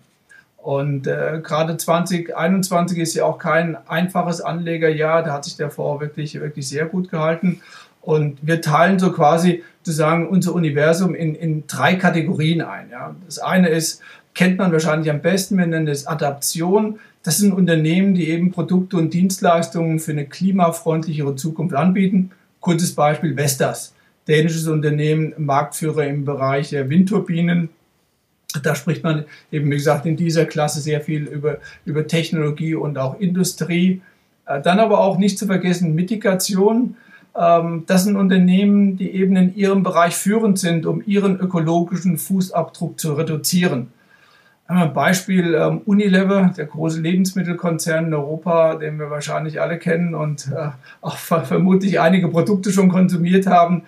Und 0.57 1.07
äh, 1.07 1.41
gerade 1.43 1.77
2021 1.77 2.97
ist 2.97 3.13
ja 3.13 3.25
auch 3.25 3.37
kein 3.37 3.77
einfaches 3.87 4.41
Anlegerjahr. 4.41 5.23
Da 5.23 5.33
hat 5.33 5.45
sich 5.45 5.55
der 5.55 5.69
Fonds 5.69 6.01
wirklich, 6.01 6.39
wirklich 6.39 6.67
sehr 6.67 6.85
gut 6.85 7.09
gehalten. 7.09 7.61
Und 8.01 8.39
wir 8.41 8.61
teilen 8.61 8.99
so 8.99 9.11
quasi 9.11 9.63
sozusagen 9.83 10.27
unser 10.27 10.53
Universum 10.53 11.13
in, 11.15 11.35
in 11.35 11.67
drei 11.67 11.95
Kategorien 11.95 12.61
ein. 12.61 12.89
Ja. 12.89 13.15
Das 13.25 13.39
eine 13.39 13.69
ist, 13.69 14.01
kennt 14.33 14.57
man 14.57 14.71
wahrscheinlich 14.71 15.09
am 15.09 15.21
besten, 15.21 15.57
wir 15.57 15.67
nennen 15.67 15.87
es 15.87 16.07
Adaption. 16.07 16.99
Das 17.23 17.37
sind 17.37 17.53
Unternehmen, 17.53 18.13
die 18.13 18.29
eben 18.29 18.51
Produkte 18.51 18.97
und 18.97 19.13
Dienstleistungen 19.13 19.99
für 19.99 20.11
eine 20.11 20.25
klimafreundlichere 20.25 21.35
Zukunft 21.35 21.75
anbieten. 21.75 22.31
Kurzes 22.59 22.95
Beispiel 22.95 23.35
Vestas 23.35 23.93
dänisches 24.27 24.67
Unternehmen, 24.67 25.33
Marktführer 25.37 26.05
im 26.05 26.25
Bereich 26.25 26.71
Windturbinen. 26.71 27.69
Da 28.63 28.75
spricht 28.75 29.03
man 29.03 29.25
eben, 29.51 29.69
wie 29.69 29.75
gesagt, 29.75 30.05
in 30.05 30.15
dieser 30.15 30.45
Klasse 30.45 30.79
sehr 30.79 31.01
viel 31.01 31.25
über, 31.25 31.57
über 31.85 32.07
Technologie 32.07 32.75
und 32.75 32.97
auch 32.97 33.19
Industrie. 33.19 34.01
Äh, 34.45 34.61
dann 34.61 34.79
aber 34.79 34.99
auch 34.99 35.17
nicht 35.17 35.37
zu 35.37 35.45
vergessen 35.45 35.95
Mitigation. 35.95 36.95
Ähm, 37.37 37.83
das 37.87 38.05
sind 38.05 38.15
Unternehmen, 38.15 38.97
die 38.97 39.11
eben 39.11 39.35
in 39.35 39.55
ihrem 39.55 39.83
Bereich 39.83 40.15
führend 40.15 40.59
sind, 40.59 40.85
um 40.85 41.03
ihren 41.05 41.39
ökologischen 41.39 42.17
Fußabdruck 42.17 42.99
zu 42.99 43.13
reduzieren. 43.13 43.91
Ein 44.69 44.93
Beispiel 44.93 45.53
ähm, 45.53 45.81
Unilever, 45.85 46.53
der 46.57 46.65
große 46.65 46.99
Lebensmittelkonzern 46.99 48.07
in 48.07 48.13
Europa, 48.13 48.75
den 48.75 48.99
wir 48.99 49.09
wahrscheinlich 49.09 49.61
alle 49.61 49.77
kennen 49.77 50.13
und 50.13 50.51
äh, 50.51 50.69
auch 50.99 51.17
vermutlich 51.17 52.01
einige 52.01 52.27
Produkte 52.27 52.71
schon 52.73 52.89
konsumiert 52.89 53.47
haben 53.47 53.83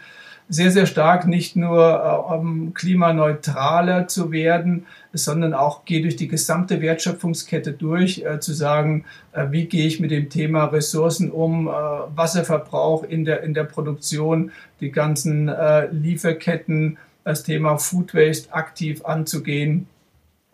sehr, 0.49 0.71
sehr 0.71 0.87
stark 0.87 1.27
nicht 1.27 1.55
nur 1.55 1.77
äh, 1.79 2.33
um 2.33 2.73
klimaneutraler 2.73 4.07
zu 4.07 4.31
werden, 4.31 4.87
sondern 5.13 5.53
auch 5.53 5.85
geht 5.85 6.03
durch 6.03 6.15
die 6.15 6.27
gesamte 6.27 6.81
Wertschöpfungskette 6.81 7.71
durch, 7.73 8.23
äh, 8.25 8.39
zu 8.39 8.53
sagen, 8.53 9.05
äh, 9.31 9.45
wie 9.51 9.65
gehe 9.65 9.85
ich 9.85 9.99
mit 9.99 10.09
dem 10.09 10.29
Thema 10.29 10.65
Ressourcen 10.65 11.29
um, 11.29 11.67
äh, 11.67 11.71
Wasserverbrauch 11.71 13.03
in 13.03 13.25
der, 13.25 13.43
in 13.43 13.53
der 13.53 13.63
Produktion, 13.63 14.51
die 14.81 14.91
ganzen 14.91 15.47
äh, 15.47 15.87
Lieferketten, 15.91 16.97
das 17.23 17.43
Thema 17.43 17.77
Food 17.77 18.15
Waste 18.15 18.51
aktiv 18.51 19.05
anzugehen. 19.05 19.87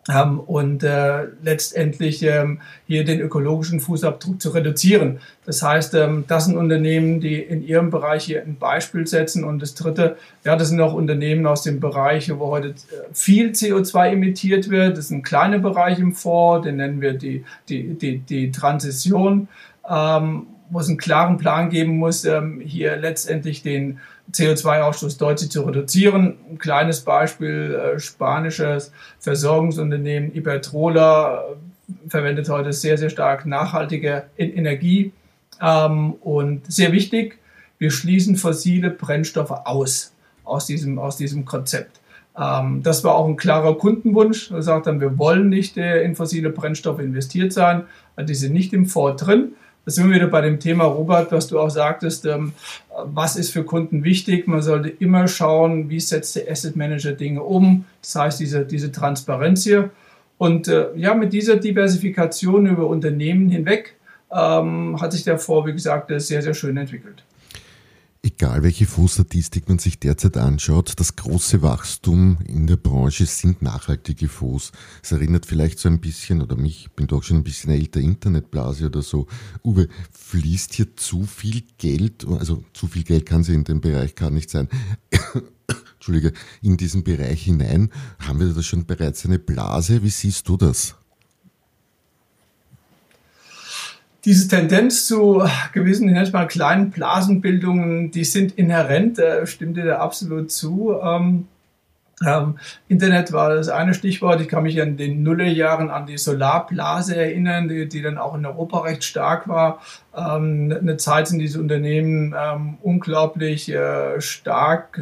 Ähm, 0.08 0.38
und 0.40 0.82
äh, 0.84 1.24
letztendlich 1.42 2.22
ähm, 2.22 2.60
hier 2.86 3.04
den 3.04 3.20
ökologischen 3.20 3.80
Fußabdruck 3.80 4.40
zu 4.40 4.50
reduzieren. 4.50 5.18
Das 5.44 5.62
heißt, 5.62 5.94
ähm, 5.94 6.24
das 6.28 6.46
sind 6.46 6.56
Unternehmen, 6.56 7.20
die 7.20 7.40
in 7.40 7.66
ihrem 7.66 7.90
Bereich 7.90 8.24
hier 8.24 8.42
ein 8.42 8.56
Beispiel 8.56 9.06
setzen. 9.06 9.42
Und 9.44 9.60
das 9.60 9.74
Dritte, 9.74 10.16
ja, 10.44 10.56
das 10.56 10.68
sind 10.68 10.80
auch 10.80 10.94
Unternehmen 10.94 11.46
aus 11.46 11.62
dem 11.62 11.80
Bereich, 11.80 12.30
wo 12.38 12.48
heute 12.48 12.68
äh, 12.68 12.72
viel 13.12 13.50
CO2 13.50 14.12
emittiert 14.12 14.70
wird. 14.70 14.92
Das 14.96 15.06
ist 15.06 15.10
ein 15.10 15.22
kleiner 15.22 15.58
Bereich 15.58 15.98
im 15.98 16.14
Fonds, 16.14 16.66
den 16.66 16.76
nennen 16.76 17.00
wir 17.00 17.14
die, 17.14 17.44
die, 17.68 17.94
die, 17.94 18.18
die 18.18 18.52
Transition, 18.52 19.48
ähm, 19.88 20.46
wo 20.70 20.80
es 20.80 20.88
einen 20.88 20.98
klaren 20.98 21.36
Plan 21.36 21.70
geben 21.70 21.98
muss, 21.98 22.24
ähm, 22.24 22.60
hier 22.64 22.96
letztendlich 22.96 23.62
den 23.62 23.98
CO2-Ausstoß 24.32 25.18
deutlich 25.18 25.50
zu 25.50 25.62
reduzieren. 25.62 26.36
Ein 26.50 26.58
kleines 26.58 27.00
Beispiel, 27.00 27.74
äh, 27.74 27.98
spanisches 27.98 28.92
Versorgungsunternehmen 29.20 30.34
Iberdrola 30.34 31.44
äh, 31.44 32.08
verwendet 32.08 32.48
heute 32.48 32.72
sehr, 32.72 32.98
sehr 32.98 33.10
stark 33.10 33.46
nachhaltige 33.46 34.24
Energie. 34.36 35.12
Ähm, 35.60 36.14
und 36.14 36.70
sehr 36.70 36.92
wichtig, 36.92 37.38
wir 37.78 37.90
schließen 37.90 38.36
fossile 38.36 38.90
Brennstoffe 38.90 39.50
aus, 39.50 40.12
aus 40.44 40.66
diesem, 40.66 40.98
aus 40.98 41.16
diesem 41.16 41.44
Konzept. 41.44 42.00
Ähm, 42.38 42.82
das 42.82 43.04
war 43.04 43.14
auch 43.14 43.26
ein 43.26 43.36
klarer 43.36 43.76
Kundenwunsch. 43.78 44.50
Wir 44.50 44.58
gesagt 44.58 44.86
haben, 44.86 45.00
wir 45.00 45.18
wollen 45.18 45.48
nicht 45.48 45.76
äh, 45.76 46.02
in 46.02 46.14
fossile 46.14 46.50
Brennstoffe 46.50 47.00
investiert 47.00 47.52
sein. 47.52 47.84
Die 48.18 48.34
sind 48.34 48.52
nicht 48.52 48.72
im 48.72 48.86
Fonds 48.86 49.22
drin. 49.22 49.52
Da 49.86 49.92
sind 49.92 50.08
wir 50.08 50.16
wieder 50.16 50.26
bei 50.26 50.40
dem 50.40 50.58
Thema, 50.58 50.84
Robert, 50.84 51.30
was 51.30 51.46
du 51.46 51.60
auch 51.60 51.70
sagtest, 51.70 52.26
ähm, 52.26 52.54
was 53.04 53.36
ist 53.36 53.52
für 53.52 53.62
Kunden 53.62 54.02
wichtig. 54.02 54.48
Man 54.48 54.60
sollte 54.60 54.88
immer 54.88 55.28
schauen, 55.28 55.88
wie 55.88 56.00
setzt 56.00 56.34
der 56.34 56.50
Asset 56.50 56.74
Manager 56.74 57.12
Dinge 57.12 57.44
um. 57.44 57.84
Das 58.02 58.16
heißt, 58.16 58.40
diese, 58.40 58.66
diese 58.66 58.90
Transparenz 58.90 59.62
hier. 59.62 59.90
Und 60.38 60.66
äh, 60.66 60.88
ja, 60.96 61.14
mit 61.14 61.32
dieser 61.32 61.54
Diversifikation 61.56 62.66
über 62.66 62.88
Unternehmen 62.88 63.48
hinweg 63.48 63.94
ähm, 64.32 65.00
hat 65.00 65.12
sich 65.12 65.22
der 65.22 65.38
Fonds, 65.38 65.68
wie 65.68 65.72
gesagt, 65.72 66.10
sehr, 66.20 66.42
sehr 66.42 66.54
schön 66.54 66.76
entwickelt. 66.76 67.22
Egal 68.26 68.64
welche 68.64 68.86
Fondsstatistik 68.86 69.68
man 69.68 69.78
sich 69.78 70.00
derzeit 70.00 70.36
anschaut, 70.36 70.94
das 70.96 71.14
große 71.14 71.62
Wachstum 71.62 72.38
in 72.44 72.66
der 72.66 72.74
Branche 72.74 73.24
sind 73.24 73.62
nachhaltige 73.62 74.26
Fonds. 74.26 74.72
Es 75.00 75.12
erinnert 75.12 75.46
vielleicht 75.46 75.78
so 75.78 75.88
ein 75.88 76.00
bisschen, 76.00 76.42
oder 76.42 76.56
mich, 76.56 76.86
ich 76.86 76.90
bin 76.90 77.06
doch 77.06 77.22
schon 77.22 77.36
ein 77.36 77.44
bisschen 77.44 77.70
älter, 77.70 78.00
Internetblase 78.00 78.86
oder 78.86 79.02
so. 79.02 79.28
Uwe, 79.62 79.86
fließt 80.10 80.74
hier 80.74 80.96
zu 80.96 81.24
viel 81.24 81.62
Geld, 81.78 82.26
also 82.26 82.64
zu 82.72 82.88
viel 82.88 83.04
Geld 83.04 83.26
kann 83.26 83.42
es 83.42 83.48
in 83.48 83.62
dem 83.62 83.80
Bereich 83.80 84.16
gar 84.16 84.30
nicht 84.30 84.50
sein, 84.50 84.68
Entschuldige, 85.94 86.32
in 86.62 86.76
diesen 86.76 87.04
Bereich 87.04 87.44
hinein? 87.44 87.92
Haben 88.18 88.40
wir 88.40 88.48
da 88.48 88.60
schon 88.60 88.86
bereits 88.86 89.24
eine 89.24 89.38
Blase? 89.38 90.02
Wie 90.02 90.10
siehst 90.10 90.48
du 90.48 90.56
das? 90.56 90.96
Diese 94.26 94.48
Tendenz 94.48 95.06
zu 95.06 95.44
gewissen, 95.72 96.14
ich 96.14 96.32
mal 96.32 96.48
kleinen 96.48 96.90
Blasenbildungen, 96.90 98.10
die 98.10 98.24
sind 98.24 98.58
inhärent, 98.58 99.20
äh, 99.20 99.46
stimmt 99.46 99.76
dir 99.76 99.84
da 99.84 99.98
absolut 100.00 100.50
zu. 100.50 100.96
Ähm, 101.00 101.46
ähm, 102.26 102.58
Internet 102.88 103.32
war 103.32 103.54
das 103.54 103.68
eine 103.68 103.94
Stichwort. 103.94 104.40
Ich 104.40 104.48
kann 104.48 104.64
mich 104.64 104.82
an 104.82 104.96
den 104.96 105.22
Nullerjahren 105.22 105.90
an 105.90 106.06
die 106.06 106.18
Solarblase 106.18 107.14
erinnern, 107.14 107.68
die, 107.68 107.88
die 107.88 108.02
dann 108.02 108.18
auch 108.18 108.34
in 108.34 108.44
Europa 108.44 108.80
recht 108.80 109.04
stark 109.04 109.46
war. 109.46 109.80
Ähm, 110.16 110.74
eine 110.76 110.96
Zeit 110.96 111.28
sind 111.28 111.38
diese 111.38 111.60
Unternehmen 111.60 112.34
ähm, 112.36 112.78
unglaublich 112.82 113.68
äh, 113.68 114.20
stark 114.20 115.00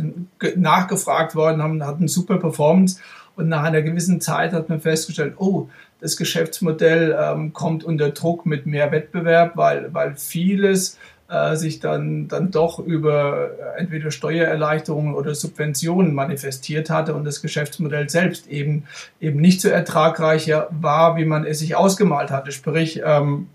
nachgefragt 0.56 1.34
worden, 1.34 1.62
haben, 1.62 1.86
hatten 1.86 2.08
super 2.08 2.36
Performance. 2.36 3.00
Und 3.36 3.48
nach 3.48 3.62
einer 3.62 3.82
gewissen 3.82 4.20
Zeit 4.20 4.52
hat 4.52 4.68
man 4.68 4.80
festgestellt, 4.80 5.34
oh, 5.38 5.68
das 6.04 6.18
Geschäftsmodell 6.18 7.16
ähm, 7.18 7.54
kommt 7.54 7.82
unter 7.82 8.10
Druck 8.10 8.44
mit 8.44 8.66
mehr 8.66 8.92
Wettbewerb, 8.92 9.56
weil, 9.56 9.94
weil 9.94 10.16
vieles 10.16 10.98
äh, 11.30 11.56
sich 11.56 11.80
dann, 11.80 12.28
dann 12.28 12.50
doch 12.50 12.78
über 12.78 13.52
äh, 13.58 13.80
entweder 13.80 14.10
Steuererleichterungen 14.10 15.14
oder 15.14 15.34
Subventionen 15.34 16.12
manifestiert 16.12 16.90
hatte 16.90 17.14
und 17.14 17.24
das 17.24 17.40
Geschäftsmodell 17.40 18.10
selbst 18.10 18.48
eben, 18.48 18.84
eben 19.18 19.40
nicht 19.40 19.62
so 19.62 19.70
ertragreicher 19.70 20.68
war, 20.78 21.16
wie 21.16 21.24
man 21.24 21.46
es 21.46 21.60
sich 21.60 21.74
ausgemalt 21.74 22.30
hatte. 22.30 22.52
Sprich, 22.52 23.00
ähm, 23.02 23.48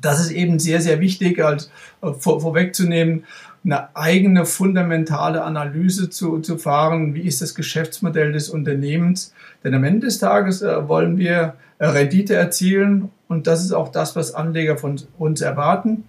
das 0.00 0.20
ist 0.20 0.30
eben 0.30 0.58
sehr, 0.58 0.80
sehr 0.80 1.00
wichtig, 1.00 1.42
als 1.44 1.70
äh, 2.02 2.12
vor, 2.12 2.40
vorwegzunehmen 2.40 3.24
eine 3.64 3.94
eigene 3.94 4.44
fundamentale 4.44 5.44
Analyse 5.44 6.10
zu, 6.10 6.40
zu 6.40 6.58
fahren. 6.58 7.14
Wie 7.14 7.22
ist 7.22 7.42
das 7.42 7.54
Geschäftsmodell 7.54 8.32
des 8.32 8.48
Unternehmens? 8.48 9.32
Denn 9.62 9.74
am 9.74 9.84
Ende 9.84 10.06
des 10.06 10.18
Tages 10.18 10.62
äh, 10.62 10.88
wollen 10.88 11.16
wir 11.16 11.54
äh, 11.78 11.86
Rendite 11.86 12.34
erzielen 12.34 13.10
und 13.28 13.46
das 13.46 13.64
ist 13.64 13.72
auch 13.72 13.90
das, 13.90 14.16
was 14.16 14.34
Anleger 14.34 14.76
von 14.76 15.00
uns 15.18 15.40
erwarten. 15.40 16.04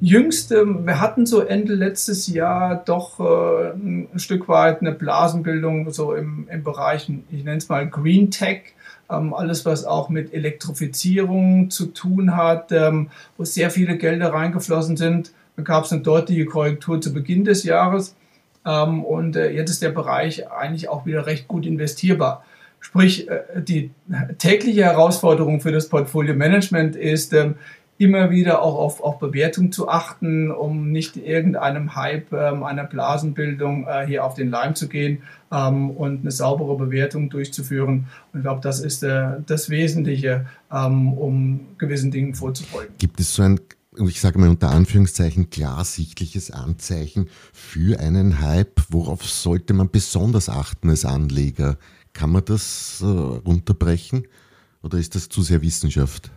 Jüngst, 0.00 0.52
wir 0.52 1.00
hatten 1.00 1.26
so 1.26 1.40
Ende 1.40 1.74
letztes 1.74 2.28
Jahr 2.28 2.82
doch 2.84 3.18
äh, 3.18 3.72
ein 3.72 4.18
Stück 4.18 4.48
weit 4.48 4.80
eine 4.80 4.92
Blasenbildung 4.92 5.90
so 5.90 6.14
im, 6.14 6.46
im 6.48 6.62
Bereich, 6.62 7.10
ich 7.30 7.44
nenne 7.44 7.56
es 7.56 7.68
mal 7.68 7.88
Green 7.88 8.30
Tech, 8.30 8.74
ähm, 9.10 9.34
alles 9.34 9.64
was 9.64 9.84
auch 9.84 10.08
mit 10.08 10.32
Elektrifizierung 10.32 11.70
zu 11.70 11.86
tun 11.86 12.36
hat, 12.36 12.72
ähm, 12.72 13.10
wo 13.36 13.44
sehr 13.44 13.70
viele 13.70 13.96
Gelder 13.96 14.32
reingeflossen 14.32 14.96
sind. 14.96 15.32
Dann 15.56 15.64
gab 15.64 15.84
es 15.84 15.92
eine 15.92 16.02
deutliche 16.02 16.46
Korrektur 16.46 17.00
zu 17.00 17.12
Beginn 17.12 17.44
des 17.44 17.64
Jahres. 17.64 18.14
Ähm, 18.66 19.04
und 19.04 19.36
äh, 19.36 19.50
jetzt 19.50 19.70
ist 19.70 19.82
der 19.82 19.90
Bereich 19.90 20.50
eigentlich 20.50 20.88
auch 20.88 21.06
wieder 21.06 21.26
recht 21.26 21.48
gut 21.48 21.66
investierbar. 21.66 22.44
Sprich, 22.80 23.28
äh, 23.28 23.40
die 23.56 23.90
tägliche 24.38 24.84
Herausforderung 24.84 25.60
für 25.60 25.72
das 25.72 25.88
Portfolio-Management 25.88 26.96
ist, 26.96 27.32
ähm, 27.32 27.56
immer 27.98 28.30
wieder 28.30 28.62
auch 28.62 28.76
auf, 28.76 29.02
auf 29.02 29.18
Bewertung 29.18 29.72
zu 29.72 29.88
achten, 29.88 30.50
um 30.52 30.92
nicht 30.92 31.16
irgendeinem 31.16 31.96
Hype, 31.96 32.32
ähm, 32.32 32.62
einer 32.62 32.84
Blasenbildung 32.84 33.86
äh, 33.88 34.06
hier 34.06 34.24
auf 34.24 34.34
den 34.34 34.50
Leim 34.50 34.76
zu 34.76 34.88
gehen 34.88 35.22
ähm, 35.50 35.90
und 35.90 36.20
eine 36.20 36.30
saubere 36.30 36.76
Bewertung 36.76 37.28
durchzuführen. 37.28 38.06
Und 38.32 38.40
ich 38.40 38.42
glaube, 38.42 38.60
das 38.62 38.80
ist 38.80 39.02
äh, 39.02 39.40
das 39.44 39.68
Wesentliche, 39.68 40.46
ähm, 40.72 41.12
um 41.12 41.60
gewissen 41.76 42.12
Dingen 42.12 42.34
vorzubeugen. 42.34 42.94
Gibt 42.98 43.20
es 43.20 43.34
so 43.34 43.42
ein 43.42 43.60
ich 44.06 44.20
sage 44.20 44.38
mal 44.38 44.48
unter 44.48 44.70
Anführungszeichen, 44.70 45.50
klarsichtliches 45.50 46.52
Anzeichen 46.52 47.28
für 47.52 47.98
einen 47.98 48.40
Hype? 48.40 48.80
Worauf 48.90 49.26
sollte 49.26 49.74
man 49.74 49.90
besonders 49.90 50.48
achten 50.48 50.88
als 50.88 51.04
Anleger? 51.04 51.78
Kann 52.12 52.30
man 52.30 52.44
das 52.44 53.00
äh, 53.02 53.06
runterbrechen 53.06 54.28
oder 54.82 54.98
ist 54.98 55.16
das 55.16 55.28
zu 55.28 55.42
sehr 55.42 55.62
Wissenschaft? 55.62 56.30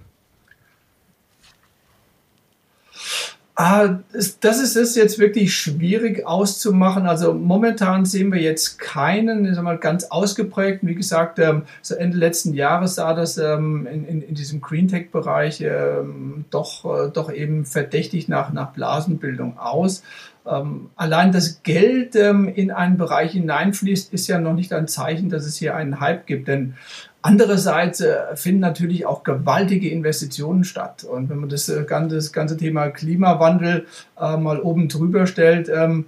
Ah, 3.55 3.99
das 4.13 4.61
ist 4.61 4.77
es 4.77 4.95
jetzt 4.95 5.19
wirklich 5.19 5.53
schwierig 5.53 6.25
auszumachen. 6.25 7.05
Also 7.05 7.33
momentan 7.33 8.05
sehen 8.05 8.31
wir 8.31 8.41
jetzt 8.41 8.79
keinen, 8.79 9.45
ich 9.45 9.55
sag 9.55 9.63
mal, 9.63 9.77
ganz 9.77 10.05
ausgeprägten. 10.05 10.87
Wie 10.87 10.95
gesagt, 10.95 11.37
ähm, 11.37 11.63
so 11.81 11.95
Ende 11.95 12.17
letzten 12.17 12.53
Jahres 12.53 12.95
sah 12.95 13.13
das 13.13 13.37
ähm, 13.37 13.87
in, 13.91 14.05
in, 14.05 14.21
in 14.21 14.35
diesem 14.35 14.61
Green 14.61 14.87
Tech 14.87 15.11
Bereich 15.11 15.59
ähm, 15.61 16.45
doch, 16.49 16.85
äh, 16.85 17.11
doch 17.11 17.31
eben 17.31 17.65
verdächtig 17.65 18.29
nach, 18.29 18.53
nach 18.53 18.71
Blasenbildung 18.71 19.59
aus. 19.59 20.01
Ähm, 20.45 20.89
allein 20.95 21.31
das 21.31 21.61
Geld 21.61 22.15
ähm, 22.15 22.47
in 22.47 22.71
einen 22.71 22.97
Bereich 22.97 23.33
hineinfließt, 23.33 24.13
ist 24.13 24.27
ja 24.27 24.39
noch 24.39 24.53
nicht 24.53 24.73
ein 24.73 24.87
Zeichen, 24.87 25.29
dass 25.29 25.45
es 25.45 25.57
hier 25.57 25.75
einen 25.75 25.99
Hype 25.99 26.25
gibt. 26.25 26.47
Denn 26.47 26.75
Andererseits 27.23 28.01
äh, 28.01 28.35
finden 28.35 28.61
natürlich 28.61 29.05
auch 29.05 29.23
gewaltige 29.23 29.89
Investitionen 29.89 30.63
statt. 30.63 31.03
Und 31.03 31.29
wenn 31.29 31.37
man 31.37 31.49
das 31.49 31.69
äh, 31.69 31.83
ganze, 31.83 32.15
das 32.15 32.33
ganze 32.33 32.57
Thema 32.57 32.89
Klimawandel 32.89 33.85
äh, 34.19 34.37
mal 34.37 34.59
oben 34.59 34.87
drüber 34.87 35.27
stellt, 35.27 35.69
ähm, 35.69 36.05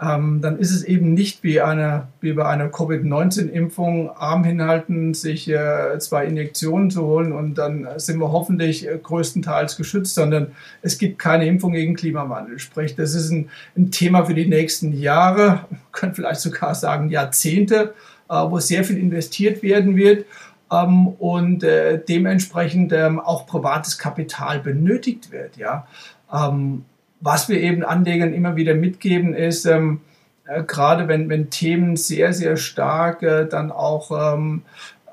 ähm, 0.00 0.40
dann 0.40 0.58
ist 0.58 0.72
es 0.72 0.82
eben 0.82 1.14
nicht 1.14 1.44
wie, 1.44 1.60
eine, 1.60 2.08
wie 2.20 2.32
bei 2.32 2.46
einer 2.46 2.68
Covid-19-Impfung, 2.68 4.10
Arm 4.10 4.42
hinhalten, 4.42 5.14
sich 5.14 5.48
äh, 5.48 5.98
zwei 5.98 6.26
Injektionen 6.26 6.90
zu 6.90 7.04
holen 7.04 7.32
und 7.32 7.56
dann 7.56 7.86
sind 7.96 8.18
wir 8.18 8.32
hoffentlich 8.32 8.88
äh, 8.88 8.98
größtenteils 9.00 9.76
geschützt, 9.76 10.14
sondern 10.14 10.48
es 10.82 10.98
gibt 10.98 11.18
keine 11.20 11.46
Impfung 11.46 11.72
gegen 11.72 11.94
Klimawandel. 11.94 12.58
Sprich, 12.58 12.96
das 12.96 13.14
ist 13.14 13.30
ein, 13.30 13.50
ein 13.76 13.92
Thema 13.92 14.24
für 14.24 14.34
die 14.34 14.46
nächsten 14.46 14.92
Jahre, 14.92 15.46
man 15.70 15.80
könnte 15.92 16.16
vielleicht 16.16 16.40
sogar 16.40 16.74
sagen 16.74 17.08
Jahrzehnte, 17.08 17.94
äh, 18.28 18.34
wo 18.34 18.58
sehr 18.58 18.82
viel 18.82 18.98
investiert 18.98 19.62
werden 19.62 19.96
wird 19.96 20.24
ähm, 20.70 21.08
und 21.08 21.64
äh, 21.64 22.00
dementsprechend 22.02 22.92
ähm, 22.92 23.20
auch 23.20 23.46
privates 23.46 23.98
Kapital 23.98 24.60
benötigt 24.60 25.30
wird. 25.30 25.56
Ja? 25.56 25.86
Ähm, 26.32 26.84
was 27.20 27.48
wir 27.48 27.60
eben 27.60 27.82
Anlegern 27.84 28.34
immer 28.34 28.56
wieder 28.56 28.74
mitgeben 28.74 29.34
ist, 29.34 29.66
ähm, 29.66 30.00
äh, 30.46 30.62
gerade 30.62 31.08
wenn, 31.08 31.28
wenn 31.28 31.50
Themen 31.50 31.96
sehr, 31.96 32.32
sehr 32.32 32.56
stark 32.56 33.22
äh, 33.22 33.46
dann 33.46 33.72
auch 33.72 34.34
ähm, 34.34 34.62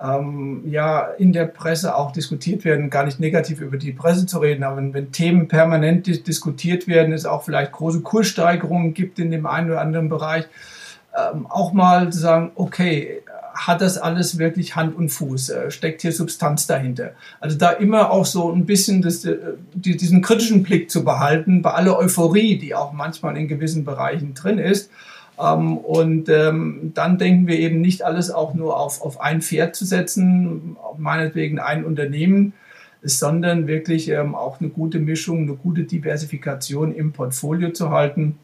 ähm, 0.01 0.63
ja, 0.65 1.01
in 1.01 1.31
der 1.31 1.45
Presse 1.45 1.95
auch 1.95 2.11
diskutiert 2.11 2.65
werden, 2.65 2.89
gar 2.89 3.05
nicht 3.05 3.19
negativ 3.19 3.61
über 3.61 3.77
die 3.77 3.91
Presse 3.91 4.25
zu 4.25 4.39
reden, 4.39 4.63
aber 4.63 4.77
wenn, 4.77 4.93
wenn 4.93 5.11
Themen 5.11 5.47
permanent 5.47 6.07
dis 6.07 6.23
diskutiert 6.23 6.87
werden, 6.87 7.13
es 7.13 7.25
auch 7.25 7.43
vielleicht 7.43 7.71
große 7.71 8.01
Kurssteigerungen 8.01 8.93
gibt 8.93 9.19
in 9.19 9.31
dem 9.31 9.45
einen 9.45 9.69
oder 9.69 9.81
anderen 9.81 10.09
Bereich, 10.09 10.45
ähm, 11.15 11.45
auch 11.47 11.71
mal 11.73 12.11
zu 12.11 12.19
sagen, 12.19 12.51
okay, 12.55 13.21
hat 13.53 13.81
das 13.81 13.97
alles 13.97 14.37
wirklich 14.37 14.75
Hand 14.75 14.95
und 14.95 15.09
Fuß? 15.09 15.49
Äh, 15.49 15.71
steckt 15.71 16.01
hier 16.01 16.11
Substanz 16.11 16.67
dahinter? 16.67 17.11
Also 17.39 17.57
da 17.57 17.71
immer 17.71 18.11
auch 18.11 18.25
so 18.25 18.51
ein 18.51 18.65
bisschen 18.65 19.01
das, 19.01 19.25
äh, 19.25 19.37
diesen 19.73 20.21
kritischen 20.21 20.63
Blick 20.63 20.89
zu 20.89 21.03
behalten, 21.03 21.61
bei 21.61 21.71
aller 21.71 21.97
Euphorie, 21.97 22.57
die 22.57 22.75
auch 22.75 22.93
manchmal 22.93 23.37
in 23.37 23.47
gewissen 23.47 23.85
Bereichen 23.85 24.33
drin 24.33 24.57
ist. 24.57 24.89
Ähm, 25.39 25.77
und 25.77 26.29
ähm, 26.29 26.91
dann 26.93 27.17
denken 27.17 27.47
wir 27.47 27.59
eben 27.59 27.81
nicht 27.81 28.03
alles 28.03 28.31
auch 28.31 28.53
nur 28.53 28.79
auf, 28.79 29.01
auf 29.01 29.21
ein 29.21 29.41
Pferd 29.41 29.75
zu 29.75 29.85
setzen, 29.85 30.77
meinetwegen 30.97 31.59
ein 31.59 31.85
Unternehmen, 31.85 32.53
sondern 33.03 33.67
wirklich 33.67 34.09
ähm, 34.09 34.35
auch 34.35 34.59
eine 34.59 34.69
gute 34.69 34.99
Mischung, 34.99 35.43
eine 35.43 35.55
gute 35.55 35.83
Diversifikation 35.83 36.93
im 36.93 37.11
Portfolio 37.11 37.71
zu 37.71 37.89
halten 37.89 38.37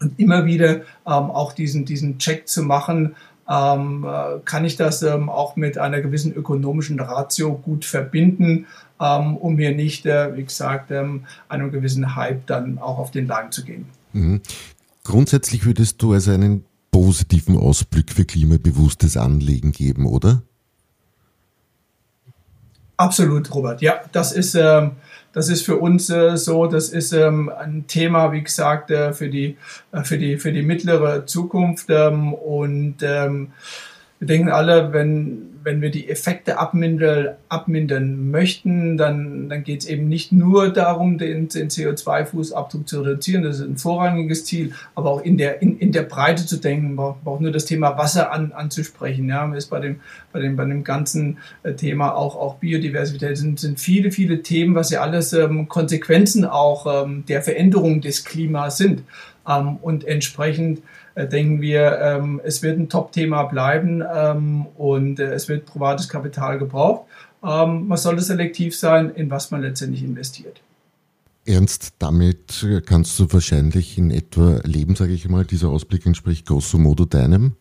und 0.00 0.18
immer 0.18 0.46
wieder 0.46 0.76
ähm, 0.76 0.82
auch 1.04 1.52
diesen, 1.52 1.84
diesen 1.84 2.18
Check 2.18 2.48
zu 2.48 2.62
machen, 2.62 3.14
ähm, 3.50 4.06
äh, 4.08 4.38
kann 4.44 4.64
ich 4.64 4.76
das 4.76 5.02
ähm, 5.02 5.28
auch 5.28 5.56
mit 5.56 5.76
einer 5.76 6.00
gewissen 6.00 6.32
ökonomischen 6.32 7.00
Ratio 7.00 7.54
gut 7.54 7.84
verbinden, 7.84 8.66
ähm, 9.00 9.36
um 9.36 9.58
hier 9.58 9.74
nicht, 9.74 10.06
äh, 10.06 10.36
wie 10.36 10.44
gesagt, 10.44 10.92
ähm, 10.92 11.24
einem 11.48 11.72
gewissen 11.72 12.14
Hype 12.14 12.46
dann 12.46 12.78
auch 12.78 12.98
auf 12.98 13.10
den 13.10 13.26
Leim 13.26 13.50
zu 13.50 13.64
gehen. 13.64 13.86
Mhm. 14.12 14.40
Grundsätzlich 15.02 15.64
würdest 15.64 16.00
du 16.00 16.12
also 16.12 16.30
einen 16.30 16.64
positiven 16.92 17.58
Ausblick 17.58 18.12
für 18.12 18.24
klimabewusstes 18.24 19.16
Anlegen 19.16 19.72
geben, 19.72 20.06
oder? 20.06 20.42
Absolut, 22.96 23.52
Robert. 23.52 23.80
Ja, 23.82 24.00
das 24.12 24.32
ist, 24.32 24.54
ähm, 24.54 24.92
das 25.32 25.48
ist 25.48 25.64
für 25.64 25.76
uns 25.76 26.10
äh, 26.10 26.36
so. 26.36 26.66
Das 26.66 26.88
ist 26.88 27.12
ähm, 27.12 27.50
ein 27.50 27.86
Thema, 27.86 28.32
wie 28.32 28.42
gesagt, 28.42 28.90
äh, 28.90 29.12
für, 29.12 29.28
die, 29.28 29.56
äh, 29.92 30.02
für, 30.02 30.18
die, 30.18 30.38
für 30.38 30.52
die 30.52 30.62
mittlere 30.62 31.26
Zukunft. 31.26 31.86
Ähm, 31.88 32.34
und 32.34 32.96
ähm, 33.02 33.52
wir 34.18 34.26
denken 34.26 34.50
alle, 34.50 34.92
wenn, 34.92 35.49
wenn 35.62 35.82
wir 35.82 35.90
die 35.90 36.08
Effekte 36.08 36.58
abmindern, 36.58 37.36
abmindern 37.48 38.30
möchten, 38.30 38.96
dann, 38.96 39.48
dann 39.48 39.62
geht 39.62 39.82
es 39.82 39.86
eben 39.86 40.08
nicht 40.08 40.32
nur 40.32 40.70
darum, 40.70 41.18
den, 41.18 41.48
den 41.48 41.68
CO2-Fußabdruck 41.68 42.86
zu 42.86 43.02
reduzieren, 43.02 43.42
das 43.42 43.60
ist 43.60 43.66
ein 43.66 43.76
vorrangiges 43.76 44.44
Ziel, 44.44 44.72
aber 44.94 45.10
auch 45.10 45.22
in 45.22 45.36
der, 45.36 45.60
in, 45.62 45.78
in 45.78 45.92
der 45.92 46.02
Breite 46.02 46.46
zu 46.46 46.56
denken, 46.56 46.96
braucht 46.96 47.40
nur 47.40 47.52
das 47.52 47.64
Thema 47.64 47.98
Wasser 47.98 48.32
an, 48.32 48.52
anzusprechen. 48.52 49.28
Ja, 49.28 49.52
ist 49.54 49.70
bei 49.70 49.80
dem, 49.80 50.00
bei 50.32 50.40
dem, 50.40 50.56
bei 50.56 50.64
dem 50.64 50.84
ganzen 50.84 51.38
äh, 51.62 51.74
Thema 51.74 52.14
auch, 52.14 52.36
auch 52.36 52.56
Biodiversität 52.56 53.36
sind, 53.36 53.60
sind 53.60 53.80
viele, 53.80 54.10
viele 54.10 54.42
Themen, 54.42 54.74
was 54.74 54.90
ja 54.90 55.00
alles 55.00 55.32
ähm, 55.32 55.68
Konsequenzen 55.68 56.44
auch 56.44 57.04
ähm, 57.04 57.24
der 57.26 57.42
Veränderung 57.42 58.00
des 58.00 58.24
Klimas 58.24 58.78
sind. 58.78 59.02
Ähm, 59.46 59.76
und 59.76 60.04
entsprechend 60.04 60.82
denken 61.26 61.60
wir, 61.60 61.98
ähm, 62.00 62.40
es 62.44 62.62
wird 62.62 62.78
ein 62.78 62.88
Top-Thema 62.88 63.44
bleiben 63.44 64.02
ähm, 64.14 64.66
und 64.76 65.20
äh, 65.20 65.32
es 65.34 65.48
wird 65.48 65.66
privates 65.66 66.08
Kapital 66.08 66.58
gebraucht. 66.58 67.06
Ähm, 67.42 67.88
man 67.88 67.98
sollte 67.98 68.22
selektiv 68.22 68.76
sein, 68.76 69.10
in 69.10 69.30
was 69.30 69.50
man 69.50 69.62
letztendlich 69.62 70.02
investiert. 70.02 70.60
Ernst, 71.46 71.94
damit 71.98 72.66
kannst 72.86 73.18
du 73.18 73.32
wahrscheinlich 73.32 73.96
in 73.96 74.10
etwa 74.10 74.60
leben, 74.62 74.94
sage 74.94 75.12
ich 75.12 75.28
mal. 75.28 75.44
Dieser 75.44 75.68
Ausblick 75.68 76.06
entspricht 76.06 76.46
grosso 76.46 76.78
modo 76.78 77.06
deinem. 77.06 77.54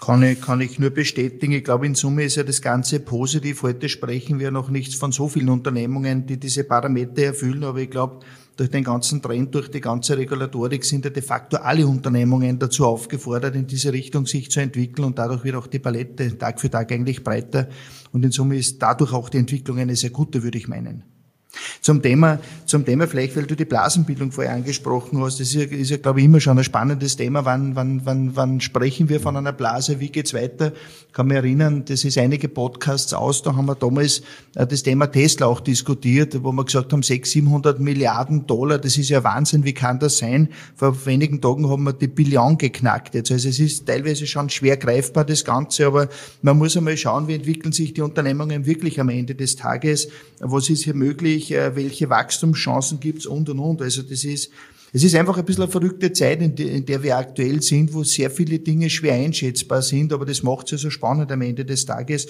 Kann 0.00 0.22
ich, 0.22 0.40
kann 0.40 0.60
ich 0.60 0.78
nur 0.78 0.90
bestätigen. 0.90 1.52
Ich 1.52 1.64
glaube, 1.64 1.86
in 1.86 1.94
Summe 1.94 2.24
ist 2.24 2.36
ja 2.36 2.44
das 2.44 2.62
Ganze 2.62 3.00
positiv. 3.00 3.62
Heute 3.62 3.88
sprechen 3.88 4.38
wir 4.38 4.50
noch 4.50 4.68
nicht 4.68 4.94
von 4.94 5.10
so 5.10 5.28
vielen 5.28 5.48
Unternehmungen, 5.48 6.26
die 6.26 6.38
diese 6.38 6.64
Parameter 6.64 7.22
erfüllen, 7.22 7.64
aber 7.64 7.78
ich 7.78 7.90
glaube, 7.90 8.20
durch 8.56 8.70
den 8.70 8.84
ganzen 8.84 9.20
Trend, 9.20 9.54
durch 9.54 9.70
die 9.70 9.80
ganze 9.80 10.16
Regulatorik 10.16 10.84
sind 10.84 11.04
ja 11.04 11.10
de 11.10 11.22
facto 11.22 11.58
alle 11.58 11.86
Unternehmungen 11.86 12.58
dazu 12.58 12.86
aufgefordert, 12.86 13.54
in 13.54 13.66
diese 13.66 13.92
Richtung 13.92 14.26
sich 14.26 14.50
zu 14.50 14.60
entwickeln 14.60 15.04
und 15.04 15.18
dadurch 15.18 15.44
wird 15.44 15.56
auch 15.56 15.66
die 15.66 15.78
Palette 15.78 16.38
Tag 16.38 16.60
für 16.60 16.70
Tag 16.70 16.90
eigentlich 16.90 17.22
breiter 17.22 17.68
und 18.12 18.24
in 18.24 18.30
Summe 18.30 18.56
ist 18.56 18.80
dadurch 18.80 19.12
auch 19.12 19.28
die 19.28 19.38
Entwicklung 19.38 19.78
eine 19.78 19.94
sehr 19.94 20.10
gute, 20.10 20.42
würde 20.42 20.58
ich 20.58 20.68
meinen. 20.68 21.15
Zum 21.80 22.02
Thema, 22.02 22.38
zum 22.66 22.84
Thema 22.84 23.06
vielleicht, 23.06 23.36
weil 23.36 23.46
du 23.46 23.54
die 23.54 23.64
Blasenbildung 23.64 24.32
vorher 24.32 24.54
angesprochen 24.54 25.20
hast, 25.22 25.40
das 25.40 25.48
ist 25.48 25.54
ja, 25.54 25.62
ist 25.62 25.90
ja 25.90 25.96
glaube 25.96 26.20
ich, 26.20 26.26
immer 26.26 26.40
schon 26.40 26.58
ein 26.58 26.64
spannendes 26.64 27.16
Thema. 27.16 27.44
Wann, 27.44 27.76
wann, 27.76 28.02
wann, 28.04 28.34
wann 28.34 28.60
sprechen 28.60 29.08
wir 29.08 29.20
von 29.20 29.36
einer 29.36 29.52
Blase? 29.52 30.00
Wie 30.00 30.10
geht's 30.10 30.34
weiter? 30.34 30.72
Ich 31.06 31.12
kann 31.12 31.28
mich 31.28 31.36
erinnern, 31.36 31.84
das 31.86 32.04
ist 32.04 32.18
einige 32.18 32.48
Podcasts 32.48 33.14
aus, 33.14 33.42
da 33.42 33.56
haben 33.56 33.66
wir 33.66 33.74
damals 33.74 34.22
äh, 34.54 34.66
das 34.66 34.82
Thema 34.82 35.06
Tesla 35.06 35.46
auch 35.46 35.60
diskutiert, 35.60 36.42
wo 36.42 36.52
wir 36.52 36.64
gesagt 36.64 36.92
haben, 36.92 37.02
600, 37.02 37.46
700 37.46 37.80
Milliarden 37.80 38.46
Dollar, 38.46 38.78
das 38.78 38.98
ist 38.98 39.08
ja 39.08 39.22
Wahnsinn, 39.24 39.64
wie 39.64 39.72
kann 39.72 39.98
das 39.98 40.18
sein? 40.18 40.48
Vor 40.74 41.06
wenigen 41.06 41.40
Tagen 41.40 41.68
haben 41.68 41.84
wir 41.84 41.92
die 41.92 42.08
Billion 42.08 42.58
geknackt 42.58 43.14
jetzt. 43.14 43.30
Also 43.30 43.48
es 43.48 43.58
ist 43.58 43.86
teilweise 43.86 44.26
schon 44.26 44.48
schwer 44.50 44.76
greifbar, 44.76 45.24
das 45.24 45.44
Ganze, 45.44 45.86
aber 45.86 46.08
man 46.42 46.58
muss 46.58 46.76
einmal 46.76 46.96
schauen, 46.96 47.28
wie 47.28 47.34
entwickeln 47.34 47.72
sich 47.72 47.94
die 47.94 48.02
Unternehmungen 48.02 48.66
wirklich 48.66 49.00
am 49.00 49.08
Ende 49.08 49.34
des 49.34 49.56
Tages? 49.56 50.08
Was 50.40 50.68
ist 50.68 50.84
hier 50.84 50.94
möglich? 50.94 51.45
Wirklich, 51.50 51.52
äh, 51.52 51.76
welche 51.76 52.10
Wachstumschancen 52.10 53.00
gibt's 53.00 53.26
und 53.26 53.48
und 53.48 53.58
und. 53.58 53.82
Also 53.82 54.02
das 54.02 54.24
ist, 54.24 54.50
es 54.92 55.04
ist 55.04 55.14
einfach 55.14 55.36
ein 55.36 55.44
bisschen 55.44 55.64
eine 55.64 55.72
verrückte 55.72 56.12
Zeit, 56.12 56.40
in, 56.40 56.54
der, 56.54 56.70
in 56.70 56.86
der 56.86 57.02
wir 57.02 57.16
aktuell 57.16 57.62
sind, 57.62 57.92
wo 57.92 58.02
sehr 58.04 58.30
viele 58.30 58.58
Dinge 58.58 58.88
schwer 58.88 59.14
einschätzbar 59.14 59.82
sind, 59.82 60.12
aber 60.12 60.24
das 60.24 60.42
macht 60.42 60.66
es 60.66 60.72
ja 60.72 60.78
so 60.78 60.90
spannend 60.90 61.30
am 61.32 61.42
Ende 61.42 61.64
des 61.64 61.84
Tages 61.84 62.26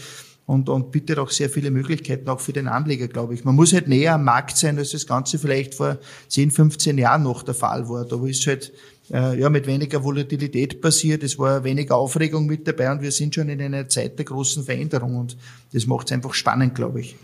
und, 0.46 0.68
und 0.68 0.90
bietet 0.90 1.18
auch 1.18 1.30
sehr 1.30 1.50
viele 1.50 1.70
Möglichkeiten 1.70 2.28
auch 2.28 2.40
für 2.40 2.52
den 2.52 2.68
Anleger, 2.68 3.08
glaube 3.08 3.34
ich. 3.34 3.44
Man 3.44 3.54
muss 3.54 3.72
halt 3.72 3.88
näher 3.88 4.14
am 4.14 4.24
Markt 4.24 4.56
sein, 4.56 4.78
als 4.78 4.92
das 4.92 5.06
Ganze 5.06 5.38
vielleicht 5.38 5.74
vor 5.74 5.98
10, 6.28 6.50
15 6.50 6.98
Jahren 6.98 7.24
noch 7.24 7.42
der 7.42 7.54
Fall 7.54 7.88
war. 7.88 8.04
Da 8.04 8.24
ist 8.24 8.46
halt 8.46 8.72
äh, 9.12 9.38
ja, 9.38 9.50
mit 9.50 9.66
weniger 9.66 10.02
Volatilität 10.02 10.80
passiert, 10.80 11.22
es 11.22 11.38
war 11.38 11.62
weniger 11.62 11.96
Aufregung 11.96 12.46
mit 12.46 12.66
dabei 12.66 12.90
und 12.90 13.02
wir 13.02 13.12
sind 13.12 13.34
schon 13.34 13.48
in 13.48 13.60
einer 13.60 13.88
Zeit 13.88 14.18
der 14.18 14.24
großen 14.24 14.64
Veränderung 14.64 15.16
und 15.16 15.36
das 15.72 15.86
macht 15.86 16.08
es 16.08 16.12
einfach 16.12 16.34
spannend, 16.34 16.74
glaube 16.74 17.00
ich. 17.00 17.16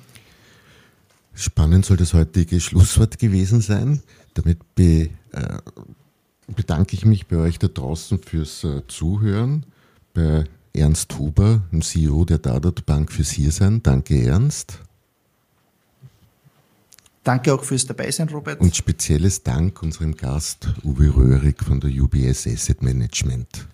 Spannend 1.34 1.84
soll 1.84 1.96
das 1.96 2.14
heutige 2.14 2.60
Schlusswort 2.60 3.18
gewesen 3.18 3.60
sein. 3.60 4.02
Damit 4.34 4.74
be, 4.74 5.10
äh, 5.32 5.58
bedanke 6.54 6.94
ich 6.94 7.04
mich 7.04 7.26
bei 7.26 7.36
euch 7.36 7.58
da 7.58 7.68
draußen 7.68 8.18
fürs 8.18 8.64
äh, 8.64 8.82
Zuhören. 8.86 9.64
Bei 10.14 10.44
Ernst 10.74 11.18
Huber, 11.18 11.62
dem 11.70 11.82
CEO 11.82 12.24
der 12.24 12.38
Dadat 12.38 12.86
Bank, 12.86 13.12
fürs 13.12 13.30
Hiersein. 13.30 13.82
Danke, 13.82 14.22
Ernst. 14.24 14.78
Danke 17.24 17.54
auch 17.54 17.62
fürs 17.62 17.86
Dabeisein, 17.86 18.28
Robert. 18.28 18.60
Und 18.60 18.74
spezielles 18.74 19.42
Dank 19.42 19.82
unserem 19.82 20.16
Gast 20.16 20.68
Uwe 20.82 21.14
Röhrig 21.14 21.62
von 21.62 21.78
der 21.78 21.90
UBS 21.90 22.46
Asset 22.46 22.82
Management. 22.82 23.66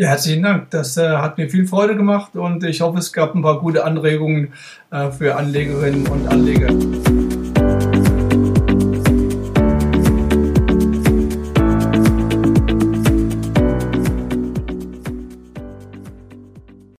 Ja, 0.00 0.10
herzlichen 0.10 0.44
Dank. 0.44 0.70
Das 0.70 0.96
äh, 0.96 1.08
hat 1.08 1.38
mir 1.38 1.50
viel 1.50 1.66
Freude 1.66 1.96
gemacht 1.96 2.36
und 2.36 2.62
ich 2.62 2.80
hoffe, 2.82 2.98
es 2.98 3.12
gab 3.12 3.34
ein 3.34 3.42
paar 3.42 3.58
gute 3.58 3.84
Anregungen 3.84 4.52
äh, 4.92 5.10
für 5.10 5.34
Anlegerinnen 5.34 6.06
und 6.06 6.28
Anleger. 6.28 6.68